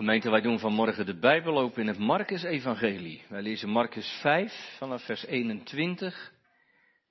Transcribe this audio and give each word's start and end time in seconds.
Gemeente, 0.00 0.30
wij 0.30 0.40
doen 0.40 0.58
vanmorgen 0.58 1.06
de 1.06 1.18
Bijbel 1.18 1.58
open 1.58 1.82
in 1.82 1.88
het 1.88 1.98
Marcus-evangelie. 1.98 3.22
Wij 3.28 3.42
lezen 3.42 3.68
Marcus 3.68 4.18
5 4.20 4.74
vanaf 4.78 5.04
vers 5.04 5.26
21 5.26 6.32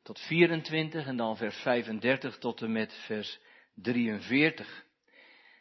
tot 0.04 0.20
24 0.20 1.06
en 1.06 1.18
dan 1.18 1.38
vers 1.38 1.56
35 1.56 2.38
tot 2.38 2.62
en 2.62 2.72
met 2.72 2.94
vers 3.06 3.40
43. 3.76 4.86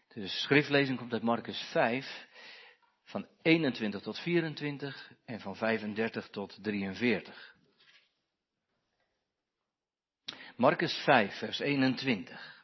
De 0.09 0.29
schriftlezing 0.29 0.99
komt 0.99 1.13
uit 1.13 1.23
Marcus 1.23 1.61
5 1.71 2.27
van 3.05 3.27
21 3.43 4.01
tot 4.01 4.19
24 4.19 5.13
en 5.25 5.41
van 5.41 5.57
35 5.57 6.29
tot 6.29 6.59
43. 6.63 7.55
Marcus 10.57 10.93
5, 11.05 11.39
vers 11.39 11.59
21. 11.59 12.58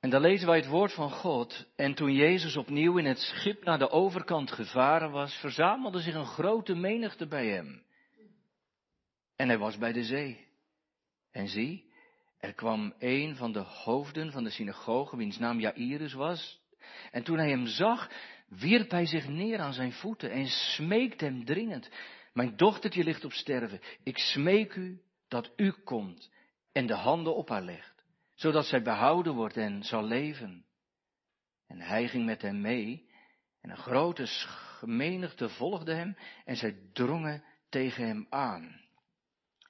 En 0.00 0.10
dan 0.10 0.20
lezen 0.20 0.46
wij 0.46 0.56
het 0.56 0.66
woord 0.66 0.92
van 0.92 1.10
God. 1.10 1.66
En 1.76 1.94
toen 1.94 2.12
Jezus 2.12 2.56
opnieuw 2.56 2.98
in 2.98 3.04
het 3.04 3.18
schip 3.18 3.64
naar 3.64 3.78
de 3.78 3.90
overkant 3.90 4.52
gevaren 4.52 5.10
was, 5.10 5.34
verzamelde 5.34 6.00
zich 6.00 6.14
een 6.14 6.26
grote 6.26 6.74
menigte 6.74 7.26
bij 7.26 7.46
hem. 7.46 7.82
En 9.36 9.48
hij 9.48 9.58
was 9.58 9.78
bij 9.78 9.92
de 9.92 10.04
zee. 10.04 10.48
En 11.32 11.48
zie, 11.48 11.92
er 12.38 12.54
kwam 12.54 12.94
een 12.98 13.36
van 13.36 13.52
de 13.52 13.58
hoofden 13.58 14.32
van 14.32 14.44
de 14.44 14.50
synagoge, 14.50 15.16
wiens 15.16 15.38
naam 15.38 15.60
Jairus 15.60 16.12
was. 16.12 16.60
En 17.10 17.22
toen 17.22 17.38
hij 17.38 17.50
hem 17.50 17.66
zag, 17.66 18.10
wierp 18.48 18.90
hij 18.90 19.06
zich 19.06 19.28
neer 19.28 19.58
aan 19.58 19.72
zijn 19.72 19.92
voeten 19.92 20.30
en 20.30 20.46
smeekte 20.46 21.24
hem 21.24 21.44
dringend. 21.44 21.90
Mijn 22.32 22.56
dochtertje 22.56 23.04
ligt 23.04 23.24
op 23.24 23.32
sterven. 23.32 23.80
Ik 24.02 24.18
smeek 24.18 24.74
u 24.74 25.00
dat 25.28 25.52
u 25.56 25.72
komt 25.84 26.30
en 26.72 26.86
de 26.86 26.94
handen 26.94 27.36
op 27.36 27.48
haar 27.48 27.62
legt 27.62 27.89
zodat 28.40 28.66
zij 28.66 28.82
behouden 28.82 29.34
wordt 29.34 29.56
en 29.56 29.82
zal 29.82 30.04
leven. 30.04 30.64
En 31.66 31.80
hij 31.80 32.08
ging 32.08 32.24
met 32.24 32.42
hem 32.42 32.60
mee, 32.60 33.10
en 33.60 33.70
een 33.70 33.76
grote 33.76 34.26
menigte 34.80 35.48
volgde 35.48 35.94
hem, 35.94 36.16
en 36.44 36.56
zij 36.56 36.78
drongen 36.92 37.44
tegen 37.68 38.06
hem 38.06 38.26
aan. 38.30 38.80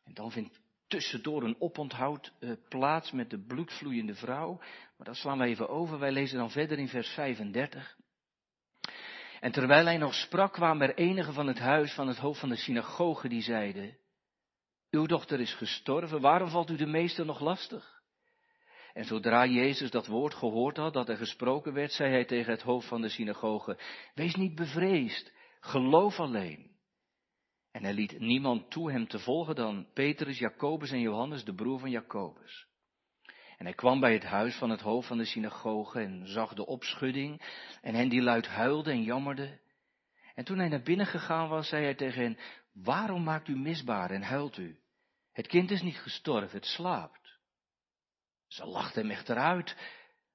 En 0.05 0.15
dan 0.15 0.31
vindt 0.31 0.61
tussendoor 0.89 1.43
een 1.43 1.61
oponthoud 1.61 2.33
uh, 2.41 2.53
plaats 2.69 3.11
met 3.11 3.31
de 3.31 3.45
bloedvloeiende 3.45 4.15
vrouw, 4.15 4.59
maar 4.97 5.07
dat 5.07 5.17
slaan 5.17 5.39
we 5.39 5.45
even 5.45 5.69
over, 5.69 5.99
wij 5.99 6.13
lezen 6.13 6.39
dan 6.39 6.51
verder 6.51 6.79
in 6.79 6.89
vers 6.89 7.09
35. 7.09 7.97
En 9.41 9.53
terwijl 9.53 9.85
hij 9.85 9.99
nog 9.99 10.15
sprak, 10.15 10.53
kwamen 10.53 10.89
er 10.89 10.97
enige 10.97 11.33
van 11.33 11.47
het 11.47 11.59
huis 11.59 11.95
van 11.95 12.09
het 12.09 12.19
hoofd 12.19 12.41
van 12.41 12.49
de 12.49 12.57
synagoge 12.57 13.29
die 13.29 13.43
zeiden, 13.43 13.97
uw 14.91 15.07
dochter 15.07 15.41
is 15.41 15.55
gestorven, 15.55 16.21
waarom 16.21 16.49
valt 16.49 16.71
u 16.71 16.77
de 16.77 16.87
meester 16.87 17.27
nog 17.27 17.41
lastig? 17.41 18.00
En 18.93 19.05
zodra 19.05 19.47
Jezus 19.47 19.91
dat 19.91 20.07
woord 20.07 20.35
gehoord 20.35 20.77
had, 20.77 20.93
dat 20.93 21.09
er 21.09 21.17
gesproken 21.17 21.73
werd, 21.73 21.93
zei 21.93 22.11
hij 22.11 22.25
tegen 22.25 22.53
het 22.53 22.63
hoofd 22.63 22.89
van 22.89 23.01
de 23.01 23.09
synagoge, 23.09 23.79
wees 24.15 24.35
niet 24.35 24.55
bevreesd, 24.55 25.33
geloof 25.61 26.21
alleen. 26.21 26.71
En 27.73 27.83
hij 27.83 27.93
liet 27.93 28.19
niemand 28.19 28.71
toe 28.71 28.93
hem 28.93 29.09
te 29.09 29.19
volgen 29.19 29.55
dan 29.55 29.87
Petrus, 29.95 30.39
Jacobus 30.39 30.91
en 30.91 31.01
Johannes, 31.01 31.45
de 31.45 31.55
broer 31.55 31.79
van 31.79 31.91
Jacobus. 31.91 32.69
En 33.59 33.67
hij 33.67 33.75
kwam 33.75 34.01
bij 34.01 34.13
het 34.13 34.25
huis 34.25 34.57
van 34.57 34.71
het 34.71 34.81
hoofd 34.81 35.09
van 35.09 35.19
de 35.19 35.25
synagoge 35.25 36.01
en 36.01 36.27
zag 36.27 36.55
de 36.55 36.67
opschudding 36.67 37.43
en 37.81 37.95
hen 37.95 38.09
die 38.09 38.23
luid 38.23 38.47
huilden 38.47 38.93
en 38.93 39.03
jammerden. 39.03 39.61
En 40.35 40.45
toen 40.45 40.59
hij 40.59 40.69
naar 40.69 40.83
binnen 40.83 41.07
gegaan 41.07 41.49
was, 41.49 41.69
zei 41.69 41.85
hij 41.85 41.95
tegen 41.95 42.23
hen, 42.23 42.39
waarom 42.73 43.23
maakt 43.23 43.49
u 43.49 43.57
misbaar 43.57 44.11
en 44.11 44.23
huilt 44.23 44.57
u? 44.57 44.79
Het 45.33 45.47
kind 45.47 45.71
is 45.71 45.83
niet 45.83 45.99
gestorven, 45.99 46.57
het 46.57 46.67
slaapt. 46.67 47.20
Ze 48.51 48.67
lachten 48.67 49.03
hem 49.03 49.11
echter 49.11 49.37
uit, 49.37 49.77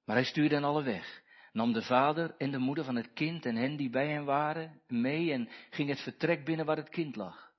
maar 0.06 0.16
hij 0.16 0.26
stuurde 0.26 0.56
hen 0.56 0.64
alle 0.64 0.84
weg, 0.84 1.22
nam 1.52 1.74
de 1.74 1.82
vader 1.82 2.36
en 2.38 2.52
de 2.52 2.58
moeder 2.58 2.84
van 2.84 2.96
het 2.96 3.14
kind 3.14 3.46
en 3.46 3.56
hen 3.56 3.76
die 3.76 3.90
bij 3.90 4.10
hem 4.10 4.26
waren 4.26 4.82
mee 4.88 5.32
en 5.32 5.50
ging 5.70 5.90
het 5.90 6.00
vertrek 6.00 6.46
binnen 6.46 6.66
waar 6.66 6.78
het 6.78 6.90
kind 6.90 7.16
lag. 7.16 7.52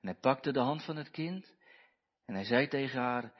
En 0.00 0.08
hij 0.08 0.18
pakte 0.20 0.52
de 0.52 0.60
hand 0.60 0.84
van 0.84 0.96
het 0.96 1.10
kind 1.10 1.54
en 2.24 2.34
hij 2.34 2.44
zei 2.44 2.68
tegen 2.68 3.00
haar, 3.00 3.32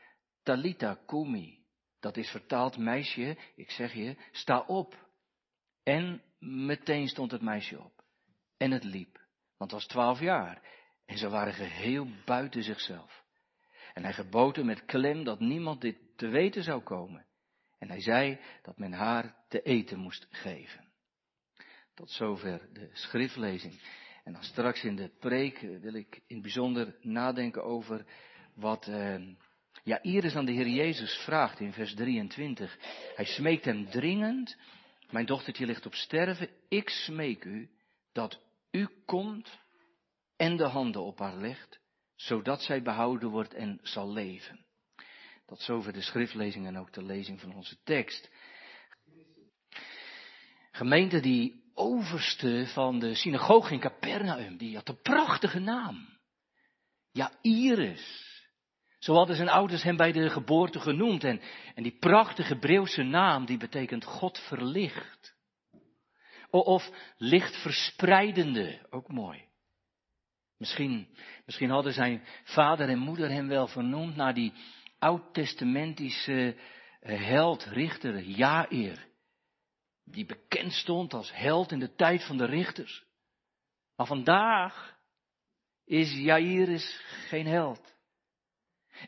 Talita 0.42 0.98
kumi, 1.06 1.58
dat 2.00 2.16
is 2.16 2.30
vertaald 2.30 2.76
meisje, 2.76 3.38
ik 3.54 3.70
zeg 3.70 3.92
je, 3.92 4.16
sta 4.32 4.60
op. 4.60 5.06
En 5.82 6.22
meteen 6.38 7.08
stond 7.08 7.30
het 7.30 7.42
meisje 7.42 7.82
op. 7.82 8.04
En 8.56 8.70
het 8.70 8.84
liep, 8.84 9.18
want 9.56 9.70
het 9.70 9.80
was 9.80 9.86
twaalf 9.86 10.20
jaar 10.20 10.62
en 11.06 11.18
ze 11.18 11.28
waren 11.28 11.54
geheel 11.54 12.06
buiten 12.24 12.62
zichzelf. 12.62 13.24
En 13.94 14.02
hij 14.02 14.12
gebood 14.12 14.62
met 14.62 14.84
klem 14.84 15.24
dat 15.24 15.40
niemand 15.40 15.80
dit 15.80 16.07
te 16.18 16.28
weten 16.28 16.62
zou 16.62 16.82
komen. 16.82 17.26
En 17.78 17.88
hij 17.88 18.00
zei 18.00 18.38
dat 18.62 18.78
men 18.78 18.92
haar 18.92 19.36
te 19.48 19.62
eten 19.62 19.98
moest 19.98 20.26
geven. 20.30 20.88
Tot 21.94 22.10
zover 22.10 22.68
de 22.72 22.90
schriftlezing. 22.92 23.80
En 24.24 24.32
dan 24.32 24.42
straks 24.42 24.84
in 24.84 24.96
de 24.96 25.10
preek 25.18 25.58
wil 25.58 25.94
ik 25.94 26.14
in 26.14 26.34
het 26.34 26.42
bijzonder 26.42 26.96
nadenken 27.00 27.64
over 27.64 28.06
wat 28.54 28.86
eh, 28.86 29.26
ja, 29.82 30.02
Iris 30.02 30.34
aan 30.34 30.44
de 30.44 30.52
Heer 30.52 30.68
Jezus 30.68 31.14
vraagt 31.24 31.60
in 31.60 31.72
vers 31.72 31.94
23. 31.94 32.78
Hij 33.14 33.24
smeekt 33.24 33.64
hem 33.64 33.90
dringend, 33.90 34.56
mijn 35.10 35.26
dochtertje 35.26 35.66
ligt 35.66 35.86
op 35.86 35.94
sterven, 35.94 36.48
ik 36.68 36.88
smeek 36.88 37.44
u 37.44 37.70
dat 38.12 38.40
u 38.70 38.88
komt 39.04 39.58
en 40.36 40.56
de 40.56 40.66
handen 40.66 41.02
op 41.02 41.18
haar 41.18 41.36
legt, 41.36 41.80
zodat 42.14 42.62
zij 42.62 42.82
behouden 42.82 43.30
wordt 43.30 43.54
en 43.54 43.78
zal 43.82 44.12
leven. 44.12 44.66
Tot 45.48 45.60
zover 45.60 45.92
de 45.92 46.00
schriftlezing 46.00 46.66
en 46.66 46.78
ook 46.78 46.92
de 46.92 47.02
lezing 47.02 47.40
van 47.40 47.54
onze 47.54 47.76
tekst. 47.84 48.30
Gemeente 50.70 51.20
die 51.20 51.70
overste 51.74 52.66
van 52.66 52.98
de 52.98 53.14
synagoge 53.14 53.72
in 53.72 53.80
Capernaum, 53.80 54.56
die 54.56 54.74
had 54.74 54.88
een 54.88 55.00
prachtige 55.02 55.58
naam. 55.58 56.18
Ja, 57.12 57.32
Iris. 57.40 58.26
Zo 58.98 59.14
hadden 59.14 59.36
zijn 59.36 59.48
ouders 59.48 59.82
hem 59.82 59.96
bij 59.96 60.12
de 60.12 60.30
geboorte 60.30 60.80
genoemd. 60.80 61.24
En, 61.24 61.40
en 61.74 61.82
die 61.82 61.98
prachtige 61.98 62.52
Hebreeuwse 62.52 63.02
naam, 63.02 63.46
die 63.46 63.58
betekent 63.58 64.04
God 64.04 64.38
verlicht. 64.38 65.36
Of 66.50 66.90
licht 67.16 67.56
verspreidende, 67.56 68.86
ook 68.90 69.08
mooi. 69.08 69.46
Misschien, 70.56 71.08
misschien 71.46 71.70
hadden 71.70 71.92
zijn 71.92 72.24
vader 72.44 72.88
en 72.88 72.98
moeder 72.98 73.30
hem 73.30 73.48
wel 73.48 73.66
vernoemd 73.66 74.16
naar 74.16 74.34
die 74.34 74.52
oud-testamentische 74.98 76.56
eh, 77.00 77.26
held, 77.26 77.64
richter, 77.64 78.20
Jair. 78.20 79.06
Die 80.04 80.26
bekend 80.26 80.72
stond 80.72 81.14
als 81.14 81.32
held 81.34 81.72
in 81.72 81.78
de 81.78 81.94
tijd 81.94 82.24
van 82.24 82.36
de 82.36 82.44
richters. 82.44 83.04
Maar 83.96 84.06
vandaag 84.06 84.96
is 85.84 86.12
Jairus 86.12 87.00
geen 87.28 87.46
held. 87.46 87.96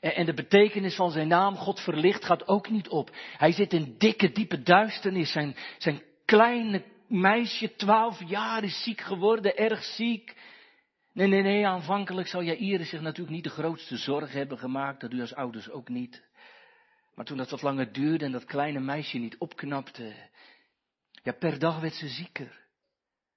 En 0.01 0.27
de 0.27 0.35
betekenis 0.35 0.95
van 0.95 1.11
zijn 1.11 1.29
naam, 1.29 1.57
God 1.57 1.81
verlicht, 1.81 2.25
gaat 2.25 2.49
ook 2.49 2.71
niet 2.71 2.89
op. 2.89 3.11
Hij 3.37 3.53
zit 3.53 3.73
in 3.73 3.95
dikke, 3.99 4.33
diepe 4.33 4.63
duisternis. 4.63 5.33
Zijn, 5.33 5.57
zijn 5.79 6.03
kleine 6.25 6.85
meisje, 7.09 7.75
twaalf 7.75 8.29
jaar, 8.29 8.65
is 8.65 8.83
ziek 8.83 9.01
geworden, 9.01 9.57
erg 9.57 9.85
ziek. 9.85 10.37
Nee, 11.13 11.27
nee, 11.27 11.43
nee, 11.43 11.67
aanvankelijk 11.67 12.29
zal 12.29 12.43
Jairus 12.43 12.89
zich 12.89 13.01
natuurlijk 13.01 13.35
niet 13.35 13.45
de 13.45 13.51
grootste 13.51 13.97
zorg 13.97 14.33
hebben 14.33 14.59
gemaakt, 14.59 15.01
dat 15.01 15.13
u 15.13 15.21
als 15.21 15.35
ouders 15.35 15.71
ook 15.71 15.89
niet. 15.89 16.29
Maar 17.15 17.25
toen 17.25 17.37
dat 17.37 17.51
wat 17.51 17.63
langer 17.63 17.93
duurde 17.93 18.25
en 18.25 18.33
dat 18.33 18.45
kleine 18.45 18.81
meisje 18.81 19.19
niet 19.19 19.39
opknapte, 19.39 20.15
ja, 21.23 21.33
per 21.33 21.59
dag 21.59 21.81
werd 21.81 21.95
ze 21.95 22.09
zieker. 22.09 22.61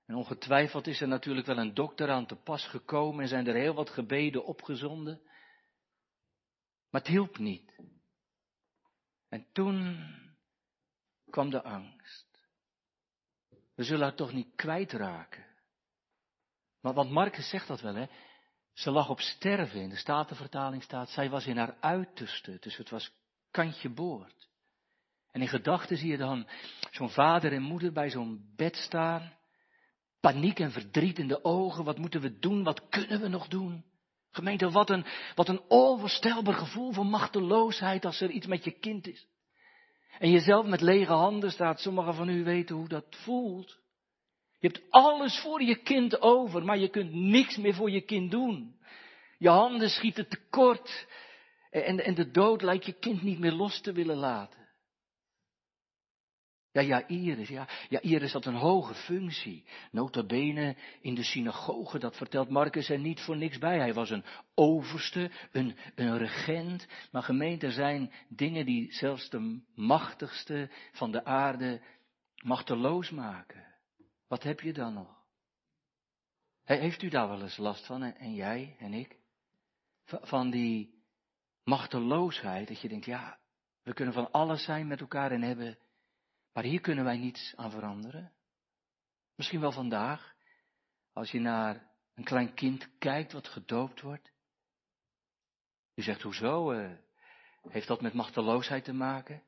En 0.06 0.16
ongetwijfeld 0.16 0.88
is 0.88 1.02
er 1.02 1.08
natuurlijk 1.08 1.48
wel 1.48 1.58
een 1.58 1.74
dokter 1.74 2.10
aan 2.10 2.26
te 2.26 2.36
pas 2.36 2.68
gekomen 2.68 3.22
en 3.22 3.28
zijn 3.28 3.48
er 3.48 3.56
heel 3.56 3.74
wat 3.74 3.90
gebeden 3.90 4.46
opgezonden. 4.46 5.22
Maar 6.90 7.02
het 7.02 7.10
hielp 7.10 7.38
niet. 7.38 7.72
En 9.30 9.46
toen 9.52 10.08
kwam 11.30 11.50
de 11.50 11.64
angst. 11.64 12.48
We 13.76 13.84
zullen 13.84 14.04
haar 14.04 14.16
toch 14.16 14.34
niet 14.34 14.56
kwijtraken. 14.56 15.53
Maar, 16.83 16.94
want 16.94 17.12
Marcus 17.12 17.50
zegt 17.50 17.68
dat 17.68 17.81
wel, 17.81 17.95
hè. 17.95 18.06
Ze 18.74 18.91
lag 18.91 19.09
op 19.09 19.19
sterven. 19.19 19.81
In 19.81 19.89
de 19.89 19.95
Statenvertaling 19.95 20.83
staat, 20.83 21.09
zij 21.09 21.30
was 21.30 21.45
in 21.45 21.57
haar 21.57 21.77
uiterste. 21.80 22.57
Dus 22.59 22.77
het 22.77 22.89
was 22.89 23.12
kantje 23.51 23.89
boord. 23.89 24.50
En 25.31 25.41
in 25.41 25.47
gedachten 25.47 25.97
zie 25.97 26.12
je 26.12 26.18
dan 26.18 26.47
zo'n 26.91 27.09
vader 27.09 27.53
en 27.53 27.62
moeder 27.62 27.91
bij 27.91 28.09
zo'n 28.09 28.53
bed 28.56 28.75
staan. 28.75 29.33
Paniek 30.19 30.59
en 30.59 30.71
verdriet 30.71 31.19
in 31.19 31.27
de 31.27 31.44
ogen. 31.44 31.83
Wat 31.83 31.97
moeten 31.97 32.21
we 32.21 32.39
doen? 32.39 32.63
Wat 32.63 32.89
kunnen 32.89 33.21
we 33.21 33.27
nog 33.27 33.47
doen? 33.47 33.85
Gemeente, 34.31 34.69
wat 34.69 34.89
een, 34.89 35.06
wat 35.35 35.47
een 35.47 35.62
onvoorstelbaar 35.68 36.53
gevoel 36.53 36.91
van 36.91 37.09
machteloosheid 37.09 38.06
als 38.06 38.21
er 38.21 38.30
iets 38.30 38.47
met 38.47 38.63
je 38.63 38.71
kind 38.71 39.07
is. 39.07 39.27
En 40.19 40.31
jezelf 40.31 40.65
met 40.65 40.81
lege 40.81 41.13
handen 41.13 41.51
staat. 41.51 41.80
Sommigen 41.80 42.13
van 42.13 42.30
u 42.30 42.44
weten 42.44 42.75
hoe 42.75 42.88
dat 42.88 43.06
voelt. 43.09 43.82
Je 44.63 44.69
hebt 44.69 44.83
alles 44.89 45.39
voor 45.39 45.62
je 45.62 45.75
kind 45.75 46.21
over, 46.21 46.65
maar 46.65 46.77
je 46.77 46.89
kunt 46.89 47.13
niks 47.13 47.57
meer 47.57 47.74
voor 47.74 47.92
je 47.92 48.01
kind 48.01 48.31
doen. 48.31 48.75
Je 49.38 49.50
handen 49.50 49.89
schieten 49.89 50.27
tekort. 50.27 51.07
En, 51.69 52.00
en 52.00 52.13
de 52.13 52.31
dood 52.31 52.62
lijkt 52.62 52.86
je 52.86 52.94
kind 52.94 53.21
niet 53.21 53.39
meer 53.39 53.51
los 53.51 53.81
te 53.81 53.92
willen 53.92 54.18
laten. 54.18 54.69
Ja, 56.71 56.81
ja, 56.81 57.07
Iris, 57.07 57.50
ja. 57.50 57.68
Ja, 57.89 58.01
Iris 58.01 58.33
had 58.33 58.45
een 58.45 58.56
hoge 58.56 58.94
functie. 58.94 59.65
Nota 59.92 60.25
bene 60.25 60.75
in 61.01 61.16
de 61.16 61.24
synagoge, 61.24 62.00
dat 62.00 62.18
vertelt 62.18 62.50
Marcus 62.50 62.89
er 62.89 63.00
niet 63.00 63.21
voor 63.21 63.38
niks 63.38 63.57
bij. 63.57 63.77
Hij 63.77 63.94
was 63.94 64.09
een 64.09 64.25
overste, 64.56 65.31
een, 65.51 65.77
een 65.95 66.18
regent. 66.18 66.88
Maar 67.12 67.24
gemeente 67.24 67.71
zijn 67.71 68.12
dingen 68.30 68.66
die 68.66 68.94
zelfs 68.94 69.30
de 69.30 69.62
machtigste 69.75 70.69
van 70.92 71.12
de 71.12 71.25
aarde 71.25 71.81
machteloos 72.44 73.09
maken. 73.09 73.73
Wat 74.33 74.44
heb 74.44 74.59
je 74.59 74.74
dan 74.74 74.94
nog? 74.94 75.24
Heeft 76.63 77.01
u 77.01 77.09
daar 77.09 77.27
wel 77.27 77.41
eens 77.41 77.57
last 77.57 77.85
van, 77.85 78.03
en 78.03 78.33
jij 78.33 78.75
en 78.80 78.94
ik? 78.94 79.18
Van 80.06 80.50
die 80.50 81.03
machteloosheid, 81.63 82.68
dat 82.68 82.81
je 82.81 82.88
denkt, 82.88 83.06
ja, 83.06 83.39
we 83.83 83.94
kunnen 83.94 84.13
van 84.13 84.31
alles 84.31 84.63
zijn 84.63 84.88
met 84.88 85.00
elkaar 85.00 85.31
en 85.31 85.41
hebben 85.41 85.77
maar 86.53 86.63
hier 86.63 86.81
kunnen 86.81 87.03
wij 87.03 87.18
niets 87.18 87.53
aan 87.56 87.71
veranderen. 87.71 88.31
Misschien 89.35 89.59
wel 89.59 89.71
vandaag, 89.71 90.35
als 91.12 91.31
je 91.31 91.39
naar 91.39 91.91
een 92.13 92.24
klein 92.24 92.53
kind 92.53 92.97
kijkt 92.97 93.31
wat 93.31 93.47
gedoopt 93.47 94.01
wordt. 94.01 94.31
U 95.95 96.01
zegt, 96.01 96.21
hoezo? 96.21 96.71
Uh, 96.71 96.91
heeft 97.69 97.88
dat 97.88 98.01
met 98.01 98.13
machteloosheid 98.13 98.83
te 98.83 98.94
maken? 98.94 99.44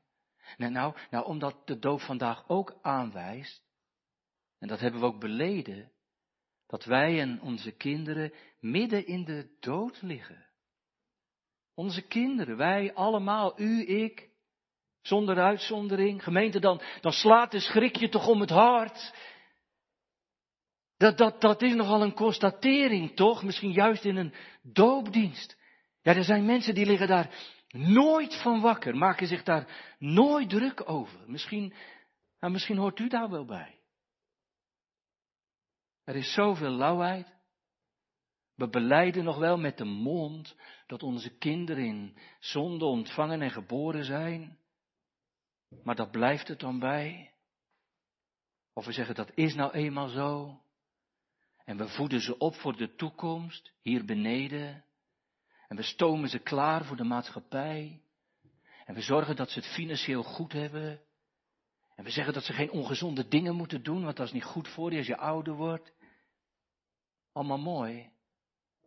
Nee, 0.56 0.70
nou, 0.70 0.96
nou, 1.10 1.26
omdat 1.26 1.66
de 1.66 1.78
doop 1.78 2.00
vandaag 2.00 2.48
ook 2.48 2.78
aanwijst, 2.82 3.65
en 4.58 4.68
dat 4.68 4.80
hebben 4.80 5.00
we 5.00 5.06
ook 5.06 5.20
beleden, 5.20 5.92
dat 6.66 6.84
wij 6.84 7.20
en 7.20 7.40
onze 7.40 7.70
kinderen 7.72 8.32
midden 8.60 9.06
in 9.06 9.24
de 9.24 9.56
dood 9.60 10.02
liggen. 10.02 10.46
Onze 11.74 12.02
kinderen, 12.02 12.56
wij 12.56 12.94
allemaal, 12.94 13.60
u, 13.60 13.86
ik, 13.86 14.30
zonder 15.06 15.38
uitzondering. 15.38 16.22
Gemeente, 16.22 16.60
dan, 16.60 16.80
dan 17.00 17.12
slaat 17.12 17.50
de 17.50 17.60
schrik 17.60 17.96
je 17.96 18.08
toch 18.08 18.28
om 18.28 18.40
het 18.40 18.50
hart. 18.50 19.14
Dat, 20.96 21.18
dat, 21.18 21.40
dat 21.40 21.62
is 21.62 21.74
nogal 21.74 22.02
een 22.02 22.14
constatering, 22.14 23.16
toch? 23.16 23.42
Misschien 23.42 23.72
juist 23.72 24.04
in 24.04 24.16
een 24.16 24.34
doopdienst. 24.62 25.56
Ja, 26.02 26.14
er 26.14 26.24
zijn 26.24 26.44
mensen 26.44 26.74
die 26.74 26.86
liggen 26.86 27.08
daar 27.08 27.54
nooit 27.68 28.34
van 28.42 28.60
wakker, 28.60 28.96
maken 28.96 29.26
zich 29.26 29.42
daar 29.42 29.94
nooit 29.98 30.50
druk 30.50 30.90
over. 30.90 31.18
Misschien, 31.26 31.74
nou, 32.40 32.52
misschien 32.52 32.76
hoort 32.76 32.98
u 32.98 33.08
daar 33.08 33.30
wel 33.30 33.44
bij. 33.44 33.75
Er 36.06 36.16
is 36.16 36.32
zoveel 36.32 36.70
lauwheid. 36.70 37.34
We 38.54 38.68
beleiden 38.68 39.24
nog 39.24 39.38
wel 39.38 39.58
met 39.58 39.78
de 39.78 39.84
mond 39.84 40.56
dat 40.86 41.02
onze 41.02 41.36
kinderen 41.38 41.84
in 41.84 42.18
zonde 42.38 42.84
ontvangen 42.84 43.42
en 43.42 43.50
geboren 43.50 44.04
zijn. 44.04 44.58
Maar 45.82 45.94
dat 45.94 46.10
blijft 46.10 46.48
het 46.48 46.60
dan 46.60 46.78
bij. 46.78 47.32
Of 48.72 48.84
we 48.84 48.92
zeggen 48.92 49.14
dat 49.14 49.30
is 49.34 49.54
nou 49.54 49.72
eenmaal 49.72 50.08
zo. 50.08 50.60
En 51.64 51.76
we 51.76 51.88
voeden 51.88 52.20
ze 52.20 52.38
op 52.38 52.54
voor 52.54 52.76
de 52.76 52.94
toekomst, 52.94 53.72
hier 53.82 54.04
beneden. 54.04 54.84
En 55.68 55.76
we 55.76 55.82
stomen 55.82 56.28
ze 56.28 56.38
klaar 56.38 56.84
voor 56.84 56.96
de 56.96 57.04
maatschappij. 57.04 58.02
En 58.84 58.94
we 58.94 59.00
zorgen 59.00 59.36
dat 59.36 59.50
ze 59.50 59.58
het 59.58 59.68
financieel 59.68 60.22
goed 60.22 60.52
hebben. 60.52 61.00
En 61.96 62.04
we 62.04 62.10
zeggen 62.10 62.34
dat 62.34 62.44
ze 62.44 62.52
geen 62.52 62.70
ongezonde 62.70 63.28
dingen 63.28 63.54
moeten 63.54 63.82
doen, 63.82 64.04
want 64.04 64.16
dat 64.16 64.26
is 64.26 64.32
niet 64.32 64.44
goed 64.44 64.68
voor 64.68 64.90
je 64.92 64.98
als 64.98 65.06
je 65.06 65.16
ouder 65.16 65.54
wordt. 65.54 65.94
Allemaal 67.32 67.58
mooi. 67.58 68.10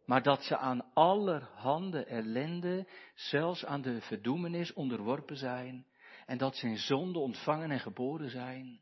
Maar 0.06 0.24
dat 0.24 0.44
ze 0.44 0.58
aan 0.58 0.94
allerhande 0.94 2.04
ellende, 2.06 2.90
zelfs 3.14 3.66
aan 3.66 3.82
de 3.82 4.02
verdoemenis 4.02 4.74
onderworpen 4.74 5.38
zijn 5.38 5.88
en 6.26 6.38
dat 6.38 6.56
ze 6.56 6.68
in 6.68 6.78
zonde 6.78 7.20
ontvangen 7.20 7.72
en 7.72 7.80
geboren 7.80 8.30
zijn. 8.30 8.82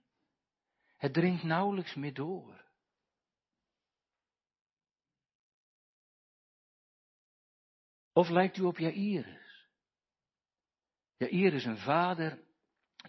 Het 0.98 1.14
dringt 1.14 1.44
nauwelijks 1.44 1.96
meer 1.96 2.14
door. 2.14 2.66
Of 8.14 8.30
lijkt 8.30 8.58
u 8.58 8.62
op 8.62 8.78
Jairus? 8.78 9.68
Jairus 11.18 11.66
een 11.66 11.78
vader 11.78 12.47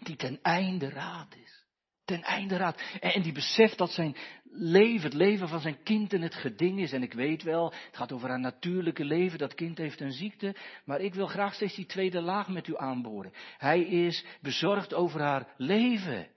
die 0.05 0.15
ten 0.15 0.39
einde 0.41 0.89
raad 0.89 1.35
is. 1.43 1.65
Ten 2.05 2.23
einde 2.23 2.57
raad. 2.57 2.81
En 2.99 3.21
die 3.21 3.31
beseft 3.31 3.77
dat 3.77 3.91
zijn 3.91 4.15
leven, 4.51 5.03
het 5.03 5.13
leven 5.13 5.47
van 5.47 5.59
zijn 5.59 5.83
kind 5.83 6.13
in 6.13 6.21
het 6.21 6.35
geding 6.35 6.79
is. 6.79 6.91
En 6.91 7.03
ik 7.03 7.13
weet 7.13 7.43
wel, 7.43 7.65
het 7.65 7.97
gaat 7.97 8.11
over 8.11 8.29
haar 8.29 8.39
natuurlijke 8.39 9.05
leven, 9.05 9.39
dat 9.39 9.53
kind 9.53 9.77
heeft 9.77 10.01
een 10.01 10.11
ziekte. 10.11 10.55
Maar 10.85 11.01
ik 11.01 11.13
wil 11.13 11.27
graag 11.27 11.53
steeds 11.53 11.75
die 11.75 11.85
tweede 11.85 12.21
laag 12.21 12.47
met 12.47 12.67
u 12.67 12.77
aanboren. 12.77 13.33
Hij 13.57 13.81
is 13.81 14.25
bezorgd 14.41 14.93
over 14.93 15.21
haar 15.21 15.53
leven. 15.57 16.27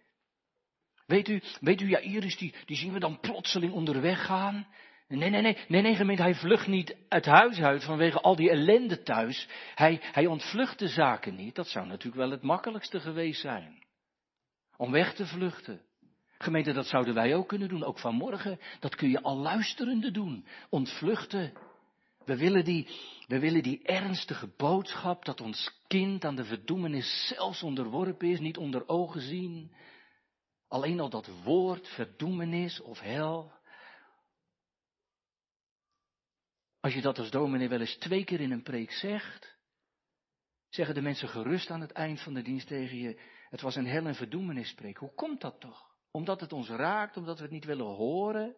Weet 1.06 1.29
u, 1.29 1.43
weet 1.61 1.81
u, 1.81 1.88
ja, 1.88 1.99
Iris, 1.99 2.37
die, 2.37 2.55
die 2.65 2.76
zien 2.76 2.93
we 2.93 2.99
dan 2.99 3.20
plotseling 3.20 3.73
onderweg 3.73 4.25
gaan. 4.25 4.67
Nee, 5.19 5.31
nee, 5.31 5.43
nee, 5.43 5.59
nee, 5.69 5.82
nee, 5.82 5.94
gemeente, 5.94 6.23
hij 6.23 6.35
vlucht 6.35 6.67
niet 6.67 6.97
het 7.09 7.25
huis 7.25 7.61
uit 7.61 7.85
vanwege 7.85 8.20
al 8.20 8.37
die 8.37 8.50
ellende 8.50 9.03
thuis. 9.03 9.49
Hij, 9.75 10.00
hij 10.03 10.26
ontvlucht 10.26 10.79
de 10.79 10.88
zaken 10.88 11.35
niet. 11.35 11.55
Dat 11.55 11.69
zou 11.69 11.87
natuurlijk 11.87 12.23
wel 12.23 12.31
het 12.31 12.43
makkelijkste 12.43 13.00
geweest 13.00 13.41
zijn. 13.41 13.85
Om 14.76 14.91
weg 14.91 15.14
te 15.14 15.26
vluchten. 15.26 15.81
Gemeente, 16.38 16.73
dat 16.73 16.87
zouden 16.87 17.14
wij 17.14 17.35
ook 17.35 17.49
kunnen 17.49 17.69
doen, 17.69 17.85
ook 17.85 17.99
vanmorgen. 17.99 18.61
Dat 18.81 18.94
kun 18.94 19.11
je 19.11 19.23
al 19.23 19.37
luisterende 19.37 20.11
doen. 20.11 20.47
Ontvluchten. 20.69 21.53
We 22.25 22.37
willen 22.37 22.65
die, 22.65 22.88
we 23.26 23.38
willen 23.38 23.62
die 23.62 23.82
ernstige 23.82 24.53
boodschap 24.56 25.25
dat 25.25 25.41
ons 25.41 25.82
kind 25.87 26.25
aan 26.25 26.37
de 26.37 26.44
verdoemenis 26.44 27.26
zelfs 27.26 27.62
onderworpen 27.62 28.29
is, 28.29 28.41
niet 28.41 28.56
onder 28.56 28.88
ogen 28.88 29.20
zien. 29.20 29.73
Alleen 30.69 31.00
al 31.00 31.11
dat 31.11 31.31
woord 31.44 31.88
verdoemenis 31.88 32.81
of 32.81 33.00
hel. 33.00 33.53
Als 36.82 36.94
je 36.94 37.00
dat 37.00 37.19
als 37.19 37.31
dominee 37.31 37.69
wel 37.69 37.81
eens 37.81 37.96
twee 37.96 38.25
keer 38.25 38.40
in 38.40 38.50
een 38.50 38.62
preek 38.62 38.93
zegt, 38.93 39.56
zeggen 40.69 40.94
de 40.94 41.02
mensen 41.02 41.29
gerust 41.29 41.70
aan 41.70 41.81
het 41.81 41.93
eind 41.93 42.20
van 42.20 42.34
de 42.34 42.43
dienst 42.43 42.67
tegen 42.67 42.96
je, 42.96 43.20
het 43.50 43.61
was 43.61 43.76
een 43.76 43.87
hel- 43.87 44.06
en 44.06 44.14
verdoemenispreek. 44.14 44.96
Hoe 44.96 45.14
komt 45.14 45.40
dat 45.40 45.61
toch? 45.61 45.90
Omdat 46.11 46.40
het 46.40 46.52
ons 46.52 46.69
raakt, 46.69 47.17
omdat 47.17 47.37
we 47.37 47.43
het 47.43 47.52
niet 47.52 47.64
willen 47.64 47.87
horen, 47.87 48.56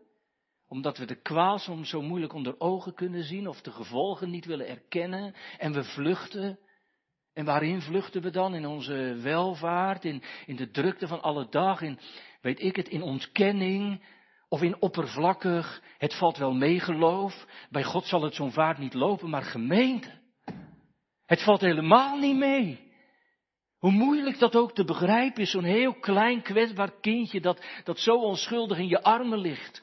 omdat 0.67 0.99
we 0.99 1.05
de 1.05 1.21
kwaal 1.21 1.59
soms 1.59 1.89
zo 1.89 2.03
moeilijk 2.03 2.33
onder 2.33 2.61
ogen 2.61 2.95
kunnen 2.95 3.25
zien 3.25 3.49
of 3.49 3.61
de 3.61 3.71
gevolgen 3.71 4.31
niet 4.31 4.45
willen 4.45 4.69
erkennen 4.69 5.35
en 5.59 5.73
we 5.73 5.85
vluchten. 5.85 6.59
En 7.33 7.45
waarin 7.45 7.81
vluchten 7.81 8.23
we 8.23 8.31
dan? 8.31 8.55
In 8.55 8.67
onze 8.67 9.19
welvaart, 9.23 10.05
in, 10.05 10.23
in 10.47 10.57
de 10.57 10.71
drukte 10.71 11.07
van 11.07 11.23
alle 11.23 11.49
dag, 11.49 11.81
in, 11.81 11.99
weet 12.41 12.61
ik 12.61 12.77
het, 12.77 12.89
in 12.89 13.03
ontkenning 13.03 14.05
of 14.49 14.63
in 14.63 14.81
oppervlakkig, 14.81 15.83
het 15.99 16.15
valt 16.15 16.37
wel 16.37 16.53
mee 16.53 16.81
geloof. 16.81 17.47
Bij 17.71 17.85
God 17.85 18.05
zal 18.05 18.23
het 18.23 18.35
zo'n 18.35 18.53
vaart 18.53 18.79
niet 18.79 18.95
lopen, 18.95 19.31
maar 19.31 19.43
gemeente. 19.43 20.23
Het 21.27 21.43
valt 21.43 21.61
helemaal 21.61 22.19
niet 22.19 22.37
mee. 22.37 22.93
Hoe 23.79 23.93
moeilijk 23.93 24.39
dat 24.39 24.57
ook 24.57 24.75
te 24.75 24.85
begrijpen 24.85 25.43
is, 25.43 25.51
zo'n 25.51 25.65
heel 25.65 25.95
klein 25.95 26.43
kwetsbaar 26.43 27.01
kindje 27.01 27.41
dat, 27.41 27.65
dat 27.85 27.99
zo 27.99 28.15
onschuldig 28.15 28.79
in 28.79 28.89
je 28.89 29.03
armen 29.03 29.39
ligt. 29.39 29.83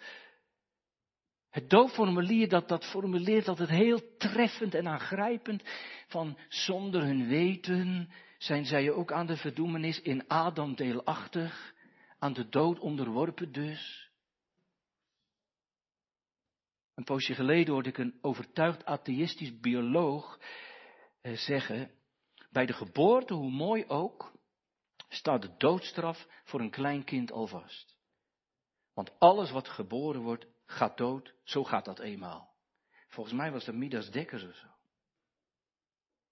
Het 1.49 1.69
doopformulier, 1.69 2.49
dat, 2.49 2.67
dat 2.67 2.85
formuleert 2.85 3.47
altijd 3.47 3.69
heel 3.69 4.17
treffend 4.17 4.73
en 4.73 4.87
aangrijpend. 4.87 5.63
Van 6.07 6.37
zonder 6.47 7.01
hun 7.01 7.27
weten 7.27 8.09
zijn 8.37 8.65
zij 8.65 8.91
ook 8.91 9.11
aan 9.11 9.25
de 9.25 9.37
verdoemenis 9.37 10.01
in 10.01 10.27
Adam 10.27 10.75
deelachtig, 10.75 11.73
aan 12.19 12.33
de 12.33 12.49
dood 12.49 12.79
onderworpen 12.79 13.51
dus. 13.51 14.10
Een 17.01 17.07
poosje 17.07 17.35
geleden 17.35 17.73
hoorde 17.73 17.89
ik 17.89 17.97
een 17.97 18.17
overtuigd 18.21 18.85
atheïstisch 18.85 19.59
bioloog 19.59 20.39
eh, 21.21 21.37
zeggen, 21.37 21.91
bij 22.51 22.65
de 22.65 22.73
geboorte, 22.73 23.33
hoe 23.33 23.51
mooi 23.51 23.85
ook, 23.87 24.31
staat 25.09 25.41
de 25.41 25.55
doodstraf 25.57 26.27
voor 26.43 26.59
een 26.59 26.69
klein 26.69 27.03
kind 27.03 27.31
al 27.31 27.47
vast. 27.47 27.97
Want 28.93 29.19
alles 29.19 29.51
wat 29.51 29.67
geboren 29.67 30.21
wordt, 30.21 30.47
gaat 30.65 30.97
dood. 30.97 31.33
Zo 31.43 31.63
gaat 31.63 31.85
dat 31.85 31.99
eenmaal. 31.99 32.53
Volgens 33.07 33.35
mij 33.35 33.51
was 33.51 33.65
dat 33.65 33.75
Midas 33.75 34.11
Dekkers 34.11 34.43
of 34.43 34.55
zo. 34.55 34.67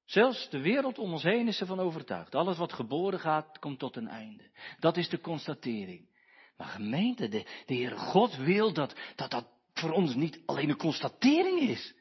Zelfs 0.06 0.50
de 0.50 0.62
wereld 0.62 0.98
om 0.98 1.12
ons 1.12 1.24
heen 1.24 1.48
is 1.48 1.60
ervan 1.60 1.80
overtuigd. 1.80 2.36
Alles 2.36 2.58
wat 2.58 2.74
geboren 2.74 3.20
gaat, 3.20 3.60
komt 3.60 3.80
tot 3.80 3.96
een 3.96 4.08
einde. 4.08 4.52
Dat 4.80 4.98
is 4.98 5.10
de 5.10 5.22
constatering. 5.22 6.10
Maar 6.58 6.68
gemeente, 6.68 7.28
de, 7.28 7.44
de 7.66 7.76
Heere 7.76 7.98
God 7.98 8.36
wil 8.36 8.74
dat, 8.74 8.96
dat 9.16 9.32
dat 9.32 9.59
voor 9.80 9.92
ons 9.92 10.16
niet 10.16 10.42
alleen 10.46 10.70
een 10.70 10.78
constatering 10.78 11.60
is. 11.60 11.94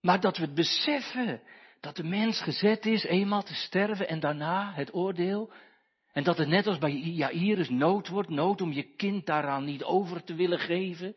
Maar 0.00 0.20
dat 0.20 0.36
we 0.36 0.42
het 0.42 0.54
beseffen 0.54 1.42
dat 1.80 1.96
de 1.96 2.04
mens 2.04 2.40
gezet 2.40 2.86
is 2.86 3.04
eenmaal 3.04 3.42
te 3.42 3.54
sterven 3.54 4.08
en 4.08 4.20
daarna 4.20 4.72
het 4.72 4.94
oordeel. 4.94 5.52
En 6.12 6.24
dat 6.24 6.38
het 6.38 6.48
net 6.48 6.66
als 6.66 6.78
bij 6.78 6.92
Jairus 6.92 7.68
nood 7.68 8.08
wordt, 8.08 8.28
nood 8.28 8.60
om 8.60 8.72
je 8.72 8.94
kind 8.94 9.26
daaraan 9.26 9.64
niet 9.64 9.84
over 9.84 10.24
te 10.24 10.34
willen 10.34 10.58
geven. 10.58 11.16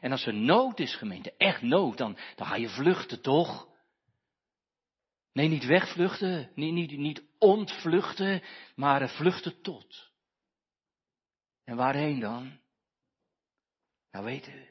En 0.00 0.10
als 0.10 0.26
er 0.26 0.34
nood 0.34 0.80
is, 0.80 0.94
gemeente, 0.94 1.34
echt 1.36 1.62
nood, 1.62 1.98
dan, 1.98 2.18
dan 2.36 2.46
ga 2.46 2.56
je 2.56 2.68
vluchten, 2.68 3.22
toch? 3.22 3.68
Nee, 5.32 5.48
niet 5.48 5.64
wegvluchten, 5.64 6.50
niet, 6.54 6.72
niet, 6.72 6.98
niet 6.98 7.22
ontvluchten, 7.38 8.42
maar 8.74 9.08
vluchten 9.08 9.62
tot. 9.62 10.10
En 11.64 11.76
waarheen 11.76 12.20
dan? 12.20 12.59
Nou 14.10 14.24
weet 14.24 14.48
u, 14.48 14.68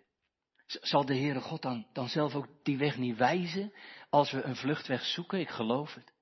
zal 0.65 1.05
de 1.05 1.15
Heere 1.15 1.41
God 1.41 1.61
dan, 1.61 1.87
dan 1.93 2.07
zelf 2.09 2.35
ook 2.35 2.47
die 2.63 2.77
weg 2.77 2.97
niet 2.97 3.17
wijzen 3.17 3.73
als 4.09 4.31
we 4.31 4.41
een 4.41 4.55
vluchtweg 4.55 5.05
zoeken? 5.05 5.39
Ik 5.39 5.49
geloof 5.49 5.93
het. 5.93 6.13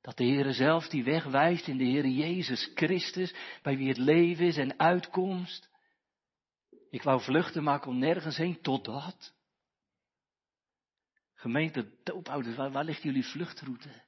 Dat 0.00 0.16
de 0.16 0.24
Heere 0.24 0.52
zelf 0.52 0.88
die 0.88 1.04
weg 1.04 1.24
wijst 1.24 1.66
in 1.66 1.76
de 1.76 1.84
Heere 1.84 2.14
Jezus 2.14 2.70
Christus, 2.74 3.34
bij 3.62 3.76
wie 3.76 3.88
het 3.88 3.96
leven 3.96 4.46
is 4.46 4.56
en 4.56 4.78
uitkomst. 4.78 5.70
Ik 6.90 7.02
wou 7.02 7.22
vluchten, 7.22 7.62
maar 7.62 7.80
kon 7.80 7.98
nergens 7.98 8.36
heen 8.36 8.60
totdat. 8.60 9.34
Gemeente 11.34 11.98
doopouders, 12.02 12.56
waar, 12.56 12.84
ligt 12.84 13.02
jullie 13.02 13.24
vluchtroute? 13.24 14.02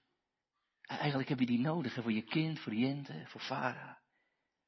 Eigenlijk 0.81 1.29
heb 1.29 1.39
je 1.39 1.47
die 1.47 1.61
nodig 1.61 1.93
voor 1.93 2.13
je 2.13 2.23
kind, 2.23 2.61
voor 2.61 2.75
Jente, 2.75 3.25
voor 3.27 3.41
Vara. 3.41 3.99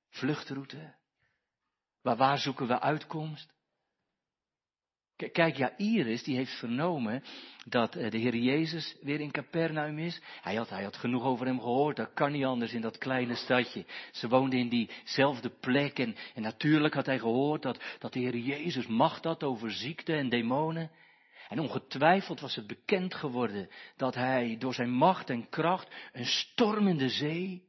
Vluchtroute. 0.09 0.97
Waar, 2.03 2.17
waar 2.17 2.39
zoeken 2.39 2.67
we 2.67 2.81
uitkomst? 2.81 3.56
Kijk, 5.17 5.57
ja, 5.57 5.77
Iris 5.77 6.23
die 6.23 6.37
heeft 6.37 6.59
vernomen 6.59 7.23
dat 7.65 7.95
eh, 7.97 8.11
de 8.11 8.19
Heer 8.19 8.37
Jezus 8.37 8.97
weer 9.01 9.21
in 9.21 9.31
Capernaum 9.31 9.99
is. 9.99 10.21
Hij 10.41 10.55
had, 10.55 10.71
hij 10.71 10.83
had 10.83 10.97
genoeg 10.97 11.23
over 11.25 11.47
hem 11.47 11.61
gehoord, 11.61 11.97
dat 11.97 12.13
kan 12.15 12.33
niet 12.33 12.45
anders 12.45 12.73
in 12.73 12.81
dat 12.81 12.99
kleine 12.99 13.35
stadje. 13.35 13.85
Ze 14.13 14.29
woonden 14.29 14.59
in 14.59 14.69
diezelfde 14.69 15.51
plek 15.51 15.99
en, 15.99 16.17
en 16.35 16.43
natuurlijk 16.43 16.95
had 16.95 17.07
hij 17.07 17.19
gehoord 17.19 17.63
dat, 17.63 17.85
dat 17.99 18.13
de 18.13 18.21
Heer 18.21 18.37
Jezus 18.37 18.87
macht 18.87 19.25
had 19.25 19.43
over 19.43 19.71
ziekte 19.71 20.13
en 20.13 20.29
demonen. 20.29 20.91
En 21.49 21.61
ongetwijfeld 21.61 22.41
was 22.41 22.55
het 22.55 22.67
bekend 22.67 23.15
geworden 23.15 23.69
dat 23.97 24.15
hij 24.15 24.57
door 24.59 24.75
zijn 24.75 24.91
macht 24.91 25.31
en 25.31 25.49
kracht 25.49 25.95
een 26.13 26.27
stormende 26.27 27.09
zee, 27.09 27.63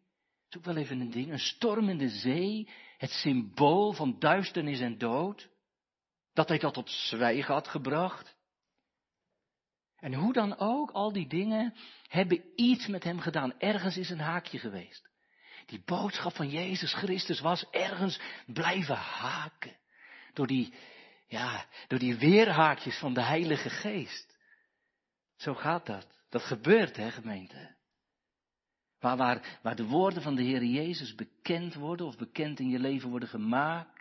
zoek 0.49 0.65
wel 0.65 0.77
even 0.77 0.99
een 0.99 1.11
ding, 1.11 1.31
een 1.31 1.39
stormende 1.39 2.09
zee, 2.09 2.69
het 2.97 3.11
symbool 3.11 3.93
van 3.93 4.15
duisternis 4.19 4.79
en 4.79 4.97
dood, 4.97 5.49
dat 6.37 6.47
hij 6.47 6.57
dat 6.57 6.73
tot 6.73 6.89
zwijgen 6.89 7.53
had 7.53 7.67
gebracht. 7.67 8.35
En 9.99 10.13
hoe 10.13 10.33
dan 10.33 10.57
ook, 10.57 10.91
al 10.91 11.11
die 11.11 11.27
dingen 11.27 11.73
hebben 12.07 12.43
iets 12.55 12.87
met 12.87 13.03
hem 13.03 13.19
gedaan. 13.19 13.59
Ergens 13.59 13.97
is 13.97 14.09
een 14.09 14.19
haakje 14.19 14.59
geweest. 14.59 15.09
Die 15.65 15.81
boodschap 15.85 16.35
van 16.35 16.49
Jezus 16.49 16.93
Christus 16.93 17.39
was 17.39 17.69
ergens 17.69 18.19
blijven 18.45 18.95
haken. 18.95 19.75
Door 20.33 20.47
die, 20.47 20.73
ja, 21.27 21.65
door 21.87 21.99
die 21.99 22.17
weerhaakjes 22.17 22.97
van 22.97 23.13
de 23.13 23.23
Heilige 23.23 23.69
Geest. 23.69 24.37
Zo 25.35 25.53
gaat 25.53 25.85
dat. 25.85 26.07
Dat 26.29 26.41
gebeurt, 26.41 26.95
hè, 26.95 27.11
gemeente. 27.11 27.75
Waar, 28.99 29.17
waar, 29.17 29.59
waar 29.61 29.75
de 29.75 29.85
woorden 29.85 30.21
van 30.21 30.35
de 30.35 30.43
Heer 30.43 30.63
Jezus 30.63 31.15
bekend 31.15 31.73
worden 31.73 32.05
of 32.05 32.17
bekend 32.17 32.59
in 32.59 32.69
je 32.69 32.79
leven 32.79 33.09
worden 33.09 33.29
gemaakt 33.29 33.96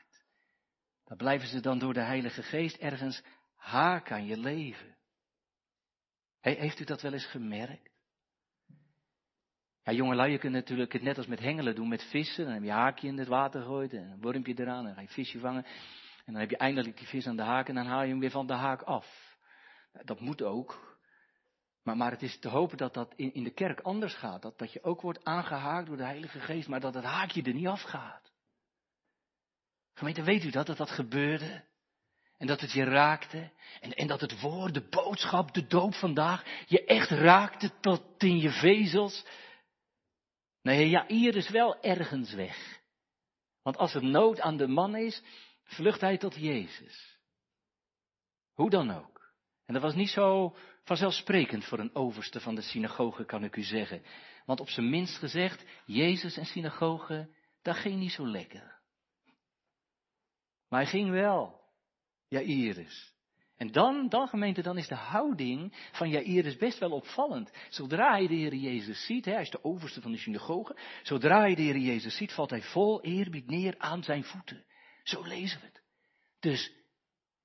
dan 1.07 1.17
blijven 1.17 1.49
ze 1.49 1.61
dan 1.61 1.79
door 1.79 1.95
de 1.95 2.03
Heilige 2.03 2.43
Geest 2.43 2.77
ergens 2.77 3.23
haken 3.55 4.17
aan 4.17 4.27
je 4.27 4.37
leven. 4.37 4.97
heeft 6.41 6.81
u 6.81 6.85
dat 6.85 7.03
wel 7.03 7.13
eens 7.13 7.27
gemerkt? 7.27 7.95
Ja, 9.83 9.93
jongelui, 9.93 10.33
je 10.33 10.39
kunt 10.39 10.53
natuurlijk 10.53 10.93
het 10.93 11.03
net 11.03 11.17
als 11.17 11.27
met 11.27 11.39
hengelen 11.39 11.75
doen, 11.75 11.89
met 11.89 12.03
vissen. 12.03 12.45
Dan 12.45 12.53
heb 12.53 12.63
je 12.63 12.69
een 12.69 12.75
haakje 12.75 13.09
in 13.09 13.19
het 13.19 13.29
water 13.29 13.61
gegooid 13.61 13.93
en 13.93 14.11
een 14.11 14.21
wormpje 14.21 14.55
eraan, 14.57 14.79
en 14.79 14.85
dan 14.85 14.95
ga 14.95 15.01
je 15.01 15.09
visje 15.09 15.39
vangen. 15.39 15.65
En 16.25 16.33
dan 16.33 16.41
heb 16.41 16.51
je 16.51 16.57
eindelijk 16.57 16.99
die 16.99 17.07
vis 17.07 17.27
aan 17.27 17.37
de 17.37 17.43
haak 17.43 17.69
en 17.69 17.75
dan 17.75 17.87
haal 17.87 18.03
je 18.03 18.09
hem 18.09 18.19
weer 18.19 18.31
van 18.31 18.47
de 18.47 18.53
haak 18.53 18.83
af. 18.83 19.37
Dat 20.05 20.21
moet 20.21 20.43
ook. 20.43 20.99
Maar, 21.83 21.97
maar 21.97 22.11
het 22.11 22.23
is 22.23 22.39
te 22.39 22.49
hopen 22.49 22.77
dat 22.77 22.95
dat 22.95 23.13
in, 23.17 23.35
in 23.35 23.45
de 23.45 23.51
kerk 23.51 23.81
anders 23.81 24.15
gaat. 24.15 24.43
Dat, 24.43 24.59
dat 24.59 24.73
je 24.73 24.83
ook 24.83 25.01
wordt 25.01 25.25
aangehaakt 25.25 25.87
door 25.87 25.97
de 25.97 26.05
Heilige 26.05 26.41
Geest, 26.41 26.69
maar 26.69 26.81
dat 26.81 26.95
het 26.95 27.05
haakje 27.05 27.43
er 27.43 27.55
niet 27.55 27.67
afgaat. 27.67 28.33
Gemeente, 29.97 30.23
weet 30.23 30.45
u 30.45 30.51
dat, 30.51 30.67
dat 30.67 30.77
dat 30.77 30.91
gebeurde? 30.91 31.65
En 32.39 32.47
dat 32.47 32.61
het 32.61 32.73
je 32.73 32.85
raakte? 32.85 33.51
En, 33.81 33.93
en 33.93 34.07
dat 34.07 34.21
het 34.21 34.41
woord, 34.41 34.75
de 34.75 34.89
boodschap, 34.89 35.55
de 35.55 35.67
doop 35.67 35.95
vandaag, 35.95 36.45
je 36.67 36.85
echt 36.85 37.11
raakte 37.11 37.71
tot 37.81 38.03
in 38.19 38.39
je 38.39 38.51
vezels? 38.51 39.27
Nee, 40.63 40.89
ja, 40.89 41.05
hier 41.09 41.37
is 41.37 41.49
wel 41.49 41.83
ergens 41.83 42.33
weg. 42.33 42.81
Want 43.63 43.77
als 43.77 43.95
er 43.95 44.05
nood 44.05 44.41
aan 44.41 44.57
de 44.57 44.67
man 44.67 44.97
is, 44.97 45.23
vlucht 45.63 46.01
hij 46.01 46.19
tot 46.19 46.35
Jezus. 46.35 47.19
Hoe 48.53 48.71
dan 48.71 48.91
ook. 48.91 49.35
En 49.67 49.75
dat 49.75 49.83
was 49.83 49.95
niet 49.95 50.11
zo 50.11 50.57
vanzelfsprekend 50.83 51.65
voor 51.65 51.79
een 51.79 51.95
overste 51.95 52.41
van 52.41 52.55
de 52.55 52.63
synagoge, 52.63 53.25
kan 53.25 53.45
ik 53.45 53.57
u 53.57 53.63
zeggen. 53.63 54.03
Want 54.45 54.61
op 54.61 54.69
zijn 54.69 54.91
minst 54.91 55.19
gezegd, 55.19 55.65
Jezus 55.87 56.37
en 56.37 56.47
synagoge, 56.47 57.35
dat 57.63 57.77
ging 57.77 57.99
niet 57.99 58.13
zo 58.13 58.27
lekker. 58.27 58.76
Maar 60.77 60.85
hij 60.85 60.95
ging 60.95 61.11
wel. 61.11 61.61
Jairus. 62.29 63.15
En 63.57 63.73
dan, 63.73 64.09
dan 64.09 64.29
gemeente, 64.29 64.63
dan 64.63 64.79
is 64.79 64.89
de 64.89 64.95
houding 64.95 65.89
van 65.93 66.09
Jairus 66.09 66.57
best 66.57 66.79
wel 66.79 66.91
opvallend. 66.91 67.51
Zodra 67.69 68.11
hij 68.11 68.27
de 68.27 68.35
Heer 68.35 68.55
Jezus 68.55 69.07
ziet, 69.07 69.25
hij 69.25 69.41
is 69.41 69.51
de 69.51 69.65
overste 69.65 70.01
van 70.01 70.13
de 70.13 70.19
synagoge, 70.19 70.77
zodra 71.03 71.41
hij 71.41 71.55
de 71.55 71.63
Heer 71.63 71.77
Jezus 71.77 72.17
ziet, 72.17 72.33
valt 72.33 72.51
hij 72.51 72.63
vol 72.63 73.03
eerbied 73.03 73.47
neer 73.47 73.75
aan 73.79 74.03
zijn 74.03 74.25
voeten. 74.25 74.65
Zo 75.03 75.23
lezen 75.23 75.61
we 75.61 75.67
het. 75.67 75.83
Dus 76.41 76.73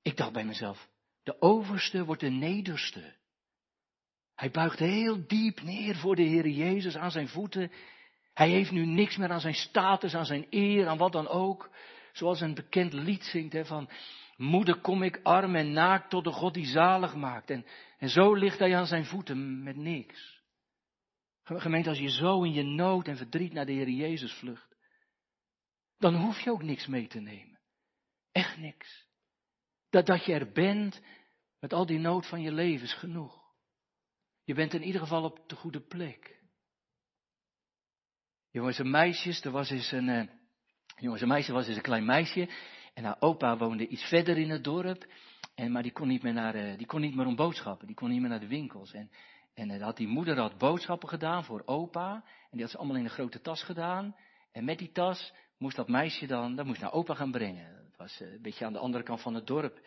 ik 0.02 0.18
dacht 0.18 0.34
bij 0.34 0.46
mezelf, 0.46 0.90
de 1.24 1.42
overste 1.42 2.06
wordt 2.06 2.22
de 2.22 2.30
nederste. 2.30 3.16
Hij 4.36 4.52
buigt 4.52 4.80
heel 4.80 5.28
diep 5.28 5.62
neer 5.62 5.96
voor 5.96 6.16
de 6.16 6.24
Heer 6.24 6.48
Jezus 6.48 6.96
aan 6.96 7.12
zijn 7.12 7.28
voeten. 7.28 7.72
Hij 8.34 8.50
heeft 8.50 8.72
nu 8.72 8.86
niks 8.86 9.18
meer 9.18 9.32
aan 9.32 9.42
zijn 9.42 9.54
status, 9.54 10.16
aan 10.16 10.26
zijn 10.26 10.48
eer, 10.50 10.88
aan 10.88 10.98
wat 10.98 11.12
dan 11.12 11.28
ook. 11.28 11.70
Zoals 12.12 12.42
een 12.42 12.54
bekend 12.54 12.94
lied 12.94 13.24
zingt 13.24 13.54
hè, 13.54 13.66
van, 13.66 13.90
moeder 14.38 14.82
kom 14.82 15.04
ik 15.04 15.20
arm 15.24 15.56
en 15.56 15.72
naakt 15.72 16.10
tot 16.10 16.24
de 16.24 16.32
God 16.32 16.54
die 16.54 16.66
zalig 16.66 17.16
maakt. 17.16 17.50
En, 17.50 17.66
en 17.98 18.10
zo 18.10 18.34
ligt 18.34 18.60
hij 18.60 18.76
aan 18.76 18.86
zijn 18.86 19.06
voeten 19.06 19.64
met 19.64 19.76
niks. 19.76 20.40
Gemeente, 21.44 21.90
als 21.90 22.00
je 22.00 22.10
zo 22.10 22.44
in 22.44 22.54
je 22.54 22.64
nood 22.64 23.08
en 23.08 23.18
verdriet 23.18 23.54
naar 23.54 23.66
de 23.66 23.72
Heer 23.72 23.90
Jezus 23.90 24.34
vlucht, 24.34 24.76
dan 25.98 26.16
hoef 26.16 26.40
je 26.40 26.52
ook 26.52 26.64
niks 26.64 26.88
mee 26.88 27.08
te 27.08 27.20
nemen. 27.20 27.60
Echt 28.32 28.58
niks. 28.58 29.08
Dat, 29.90 30.06
dat 30.06 30.26
je 30.26 30.34
er 30.34 30.52
bent 30.52 31.02
met 31.60 31.74
al 31.74 31.86
die 31.86 32.00
nood 32.00 32.28
van 32.28 32.42
je 32.42 32.52
leven 32.52 32.86
is 32.86 32.94
genoeg. 32.94 33.42
Je 34.44 34.54
bent 34.54 34.74
in 34.74 34.84
ieder 34.84 35.02
geval 35.02 35.24
op 35.24 35.50
de 35.50 35.56
goede 35.56 35.82
plek. 35.82 36.40
Jongens 38.50 38.80
en 38.80 38.90
meisjes, 38.90 39.44
er 39.44 39.52
was 39.52 39.70
eens 39.70 39.92
een, 39.92 40.10
eh, 40.10 40.28
jongens, 41.02 41.22
een 41.22 41.28
meisje 41.28 41.52
was 41.52 41.66
dus 41.66 41.76
een 41.76 41.82
klein 41.82 42.06
meisje. 42.06 42.50
En 42.94 43.04
haar 43.04 43.16
opa 43.20 43.58
woonde 43.58 43.88
iets 43.88 44.04
verder 44.04 44.38
in 44.38 44.50
het 44.50 44.64
dorp. 44.64 45.06
En, 45.56 45.72
maar 45.72 45.84
die 45.84 45.92
kon, 45.92 46.08
niet 46.08 46.24
meer 46.24 46.34
naar, 46.34 46.56
uh, 46.56 46.78
die 46.78 46.86
kon 46.86 47.02
niet 47.02 47.16
meer 47.16 47.26
om 47.26 47.36
boodschappen. 47.36 47.88
Die 47.88 47.96
kon 47.96 48.10
niet 48.10 48.20
meer 48.20 48.30
naar 48.30 48.40
de 48.40 48.48
winkels. 48.48 48.94
En, 48.94 49.12
en 49.54 49.70
uh, 49.70 49.82
had 49.82 49.98
die 49.98 50.08
moeder 50.08 50.38
had 50.38 50.58
boodschappen 50.58 51.10
gedaan 51.10 51.44
voor 51.44 51.62
opa. 51.66 52.14
En 52.14 52.50
die 52.52 52.62
had 52.62 52.70
ze 52.70 52.78
allemaal 52.78 52.96
in 52.96 53.04
een 53.04 53.10
grote 53.10 53.42
tas 53.42 53.64
gedaan. 53.64 54.16
En 54.52 54.66
met 54.66 54.78
die 54.78 54.92
tas 54.92 55.34
moest 55.58 55.76
dat 55.76 55.88
meisje 55.88 56.28
dan, 56.28 56.56
dat 56.56 56.66
moest 56.66 56.82
naar 56.82 56.94
opa 56.94 57.14
gaan 57.14 57.32
brengen. 57.32 57.76
Dat 57.76 57.98
was 57.98 58.22
uh, 58.22 58.32
een 58.32 58.42
beetje 58.42 58.66
aan 58.66 58.74
de 58.74 58.80
andere 58.80 59.04
kant 59.04 59.22
van 59.22 59.34
het 59.34 59.48
dorp. 59.48 59.80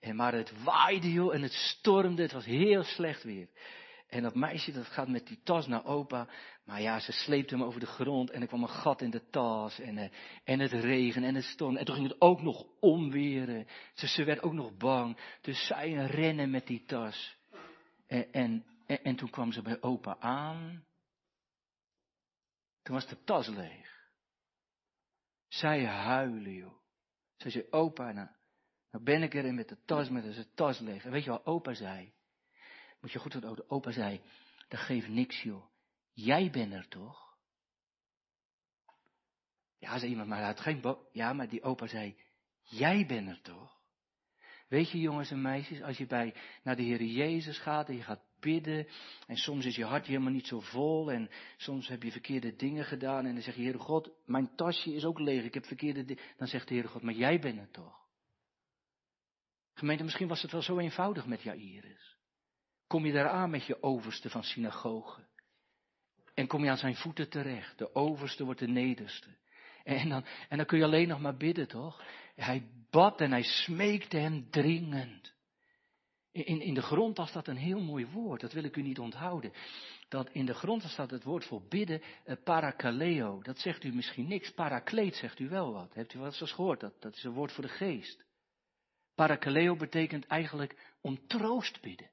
En 0.00 0.16
maar 0.16 0.34
het 0.34 0.62
waaide 0.62 1.12
joh 1.12 1.34
en 1.34 1.42
het 1.42 1.52
stormde. 1.52 2.22
Het 2.22 2.32
was 2.32 2.44
heel 2.44 2.82
slecht 2.82 3.22
weer. 3.22 3.48
En 4.12 4.22
dat 4.22 4.34
meisje 4.34 4.72
dat 4.72 4.86
gaat 4.86 5.08
met 5.08 5.26
die 5.26 5.40
tas 5.42 5.66
naar 5.66 5.84
opa. 5.84 6.28
Maar 6.64 6.80
ja, 6.80 7.00
ze 7.00 7.12
sleept 7.12 7.50
hem 7.50 7.62
over 7.62 7.80
de 7.80 7.86
grond 7.86 8.30
en 8.30 8.40
er 8.40 8.46
kwam 8.46 8.62
een 8.62 8.68
gat 8.68 9.02
in 9.02 9.10
de 9.10 9.30
tas. 9.30 9.78
En, 9.78 9.96
uh, 9.96 10.08
en 10.44 10.60
het 10.60 10.72
regen 10.72 11.24
en 11.24 11.34
het 11.34 11.44
storm. 11.44 11.76
En 11.76 11.84
toen 11.84 11.94
ging 11.94 12.08
het 12.08 12.20
ook 12.20 12.42
nog 12.42 12.66
omweren. 12.80 13.66
Dus 13.94 14.14
ze 14.14 14.24
werd 14.24 14.42
ook 14.42 14.52
nog 14.52 14.76
bang. 14.76 15.18
Dus 15.40 15.66
zij 15.66 15.92
rennen 15.92 16.50
met 16.50 16.66
die 16.66 16.84
tas. 16.84 17.36
En, 18.06 18.32
en, 18.32 18.64
en, 18.86 19.02
en 19.02 19.16
toen 19.16 19.30
kwam 19.30 19.52
ze 19.52 19.62
bij 19.62 19.82
opa 19.82 20.16
aan. 20.18 20.84
Toen 22.82 22.94
was 22.94 23.06
de 23.06 23.24
tas 23.24 23.48
leeg. 23.48 24.10
Zij 25.48 25.84
huilen, 25.84 26.54
joh. 26.54 26.74
Zij 27.36 27.50
zei, 27.50 27.66
opa, 27.70 28.12
nou, 28.12 28.28
nou 28.90 29.04
ben 29.04 29.22
ik 29.22 29.34
erin 29.34 29.54
met 29.54 29.68
de 29.68 29.78
tas, 29.84 30.08
met 30.08 30.24
de 30.24 30.54
tas 30.54 30.78
leeg. 30.78 31.04
En 31.04 31.10
weet 31.10 31.24
je 31.24 31.30
wat 31.30 31.46
opa 31.46 31.74
zei? 31.74 32.12
Moet 33.02 33.12
je 33.12 33.18
goed 33.18 33.34
wat 33.34 33.70
opa 33.70 33.90
zei, 33.90 34.20
dat 34.68 34.80
geeft 34.80 35.08
niks 35.08 35.42
joh. 35.42 35.64
Jij 36.12 36.50
bent 36.50 36.72
er 36.72 36.88
toch? 36.88 37.36
Ja, 39.78 39.98
zei 39.98 40.10
iemand, 40.10 40.28
maar 40.28 40.38
hij 40.38 40.46
had 40.46 40.60
geen 40.60 40.96
Ja, 41.12 41.32
maar 41.32 41.48
die 41.48 41.62
opa 41.62 41.86
zei, 41.86 42.16
jij 42.62 43.06
bent 43.06 43.28
er 43.28 43.40
toch? 43.40 43.80
Weet 44.68 44.90
je 44.90 44.98
jongens 44.98 45.30
en 45.30 45.42
meisjes, 45.42 45.82
als 45.82 45.96
je 45.96 46.06
bij, 46.06 46.34
naar 46.62 46.76
de 46.76 46.82
Heer 46.82 47.02
Jezus 47.02 47.58
gaat 47.58 47.88
en 47.88 47.96
je 47.96 48.02
gaat 48.02 48.24
bidden 48.40 48.88
en 49.26 49.36
soms 49.36 49.64
is 49.64 49.76
je 49.76 49.84
hart 49.84 50.06
helemaal 50.06 50.32
niet 50.32 50.46
zo 50.46 50.60
vol 50.60 51.12
en 51.12 51.30
soms 51.56 51.88
heb 51.88 52.02
je 52.02 52.12
verkeerde 52.12 52.56
dingen 52.56 52.84
gedaan 52.84 53.26
en 53.26 53.32
dan 53.32 53.42
zeg 53.42 53.54
je, 53.54 53.62
Heere 53.62 53.78
God, 53.78 54.10
mijn 54.24 54.56
tasje 54.56 54.94
is 54.94 55.04
ook 55.04 55.18
leeg, 55.18 55.44
ik 55.44 55.54
heb 55.54 55.66
verkeerde 55.66 56.04
dingen. 56.04 56.22
Dan 56.36 56.46
zegt 56.46 56.68
de 56.68 56.74
Heere 56.74 56.88
God, 56.88 57.02
maar 57.02 57.14
jij 57.14 57.38
bent 57.38 57.58
er 57.58 57.70
toch? 57.70 58.00
Gemeente, 59.74 60.02
misschien 60.04 60.28
was 60.28 60.42
het 60.42 60.52
wel 60.52 60.62
zo 60.62 60.78
eenvoudig 60.78 61.26
met 61.26 61.42
Jairus 61.42 62.11
kom 62.92 63.06
je 63.06 63.12
daar 63.12 63.28
aan 63.28 63.50
met 63.50 63.66
je 63.66 63.82
overste 63.82 64.30
van 64.30 64.44
synagoge. 64.44 65.20
En 66.34 66.46
kom 66.46 66.64
je 66.64 66.70
aan 66.70 66.76
zijn 66.76 66.96
voeten 66.96 67.28
terecht. 67.28 67.78
De 67.78 67.94
overste 67.94 68.44
wordt 68.44 68.60
de 68.60 68.68
nederste. 68.68 69.28
En 69.84 70.08
dan, 70.08 70.24
en 70.48 70.56
dan 70.56 70.66
kun 70.66 70.78
je 70.78 70.84
alleen 70.84 71.08
nog 71.08 71.20
maar 71.20 71.36
bidden, 71.36 71.68
toch? 71.68 72.02
Hij 72.34 72.68
bad 72.90 73.20
en 73.20 73.30
hij 73.30 73.42
smeekte 73.42 74.16
hem 74.16 74.50
dringend. 74.50 75.32
In, 76.32 76.60
in 76.60 76.74
de 76.74 76.82
grond 76.82 77.16
was 77.16 77.32
dat 77.32 77.48
een 77.48 77.56
heel 77.56 77.80
mooi 77.80 78.06
woord, 78.06 78.40
dat 78.40 78.52
wil 78.52 78.64
ik 78.64 78.76
u 78.76 78.82
niet 78.82 78.98
onthouden. 78.98 79.52
Dat 80.08 80.30
in 80.30 80.46
de 80.46 80.54
grond 80.54 80.82
staat 80.82 81.10
het 81.10 81.24
woord 81.24 81.44
voor 81.44 81.62
bidden, 81.68 82.02
uh, 82.26 82.36
parakaleo. 82.44 83.42
Dat 83.42 83.58
zegt 83.58 83.84
u 83.84 83.94
misschien 83.94 84.28
niks. 84.28 84.50
Parakleet 84.50 85.16
zegt 85.16 85.38
u 85.38 85.48
wel 85.48 85.72
wat. 85.72 85.94
Heeft 85.94 86.14
u 86.14 86.18
wel 86.18 86.26
eens 86.26 86.52
gehoord? 86.52 86.80
Dat, 86.80 87.02
dat 87.02 87.14
is 87.14 87.24
een 87.24 87.32
woord 87.32 87.52
voor 87.52 87.64
de 87.64 87.70
geest. 87.70 88.24
Parakaleo 89.14 89.76
betekent 89.76 90.26
eigenlijk 90.26 90.96
om 91.00 91.26
troost 91.26 91.80
bidden. 91.80 92.10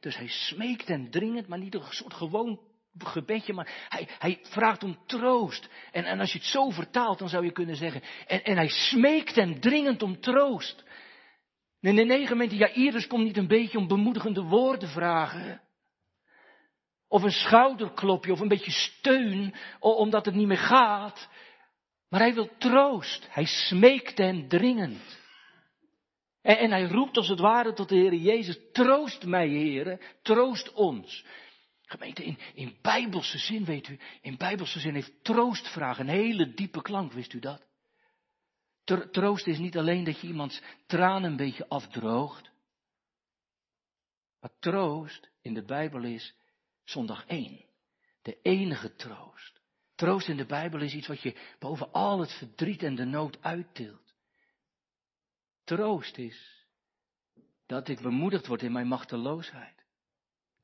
Dus 0.00 0.16
hij 0.16 0.28
smeekt 0.28 0.88
en 0.88 1.10
dringend, 1.10 1.48
maar 1.48 1.58
niet 1.58 1.74
een 1.74 1.82
soort 1.90 2.14
gewoon 2.14 2.60
gebedje, 2.98 3.52
maar 3.52 3.86
hij, 3.88 4.08
hij 4.18 4.38
vraagt 4.42 4.84
om 4.84 4.98
troost. 5.06 5.68
En, 5.92 6.04
en 6.04 6.20
als 6.20 6.32
je 6.32 6.38
het 6.38 6.46
zo 6.46 6.70
vertaalt, 6.70 7.18
dan 7.18 7.28
zou 7.28 7.44
je 7.44 7.52
kunnen 7.52 7.76
zeggen, 7.76 8.02
en, 8.26 8.44
en 8.44 8.56
hij 8.56 8.68
smeekt 8.68 9.36
en 9.36 9.60
dringend 9.60 10.02
om 10.02 10.20
troost. 10.20 10.84
En 11.80 11.88
in 11.90 11.96
de 11.96 12.04
negen 12.04 12.36
momenten, 12.36 12.58
ja, 12.58 12.68
Iris 12.68 13.06
komt 13.06 13.24
niet 13.24 13.36
een 13.36 13.46
beetje 13.46 13.78
om 13.78 13.88
bemoedigende 13.88 14.42
woorden 14.42 14.88
vragen. 14.88 15.60
Of 17.08 17.22
een 17.22 17.30
schouderklopje, 17.30 18.32
of 18.32 18.40
een 18.40 18.48
beetje 18.48 18.70
steun, 18.70 19.54
omdat 19.80 20.24
het 20.24 20.34
niet 20.34 20.46
meer 20.46 20.58
gaat. 20.58 21.28
Maar 22.08 22.20
hij 22.20 22.34
wil 22.34 22.50
troost. 22.58 23.26
Hij 23.30 23.44
smeekt 23.44 24.18
en 24.18 24.48
dringend. 24.48 25.18
En, 26.42 26.58
en 26.58 26.70
hij 26.70 26.84
roept 26.84 27.16
als 27.16 27.28
het 27.28 27.38
ware 27.38 27.72
tot 27.72 27.88
de 27.88 27.94
Heer 27.94 28.14
Jezus, 28.14 28.58
troost 28.72 29.24
mij, 29.24 29.48
Heer, 29.48 30.16
troost 30.22 30.72
ons. 30.72 31.24
Gemeente, 31.82 32.24
in, 32.24 32.38
in 32.54 32.76
bijbelse 32.82 33.38
zin, 33.38 33.64
weet 33.64 33.88
u, 33.88 33.98
in 34.20 34.36
bijbelse 34.36 34.80
zin 34.80 34.94
heeft 34.94 35.24
troostvraag 35.24 35.98
een 35.98 36.08
hele 36.08 36.54
diepe 36.54 36.82
klank, 36.82 37.12
wist 37.12 37.32
u 37.32 37.38
dat? 37.38 37.66
Troost 39.10 39.46
is 39.46 39.58
niet 39.58 39.76
alleen 39.76 40.04
dat 40.04 40.20
je 40.20 40.26
iemands 40.26 40.62
tranen 40.86 41.30
een 41.30 41.36
beetje 41.36 41.68
afdroogt. 41.68 42.50
Maar 44.40 44.50
troost 44.58 45.30
in 45.42 45.54
de 45.54 45.64
Bijbel 45.64 46.02
is 46.02 46.34
zondag 46.84 47.26
één. 47.26 47.64
De 48.22 48.38
enige 48.42 48.94
troost. 48.94 49.60
Troost 49.94 50.28
in 50.28 50.36
de 50.36 50.46
Bijbel 50.46 50.80
is 50.80 50.94
iets 50.94 51.06
wat 51.06 51.22
je 51.22 51.36
boven 51.58 51.92
al 51.92 52.20
het 52.20 52.32
verdriet 52.32 52.82
en 52.82 52.94
de 52.94 53.04
nood 53.04 53.42
uittilt. 53.42 54.07
Troost 55.68 56.18
is 56.18 56.66
dat 57.66 57.88
ik 57.88 58.00
bemoedigd 58.00 58.46
word 58.46 58.62
in 58.62 58.72
mijn 58.72 58.86
machteloosheid. 58.86 59.84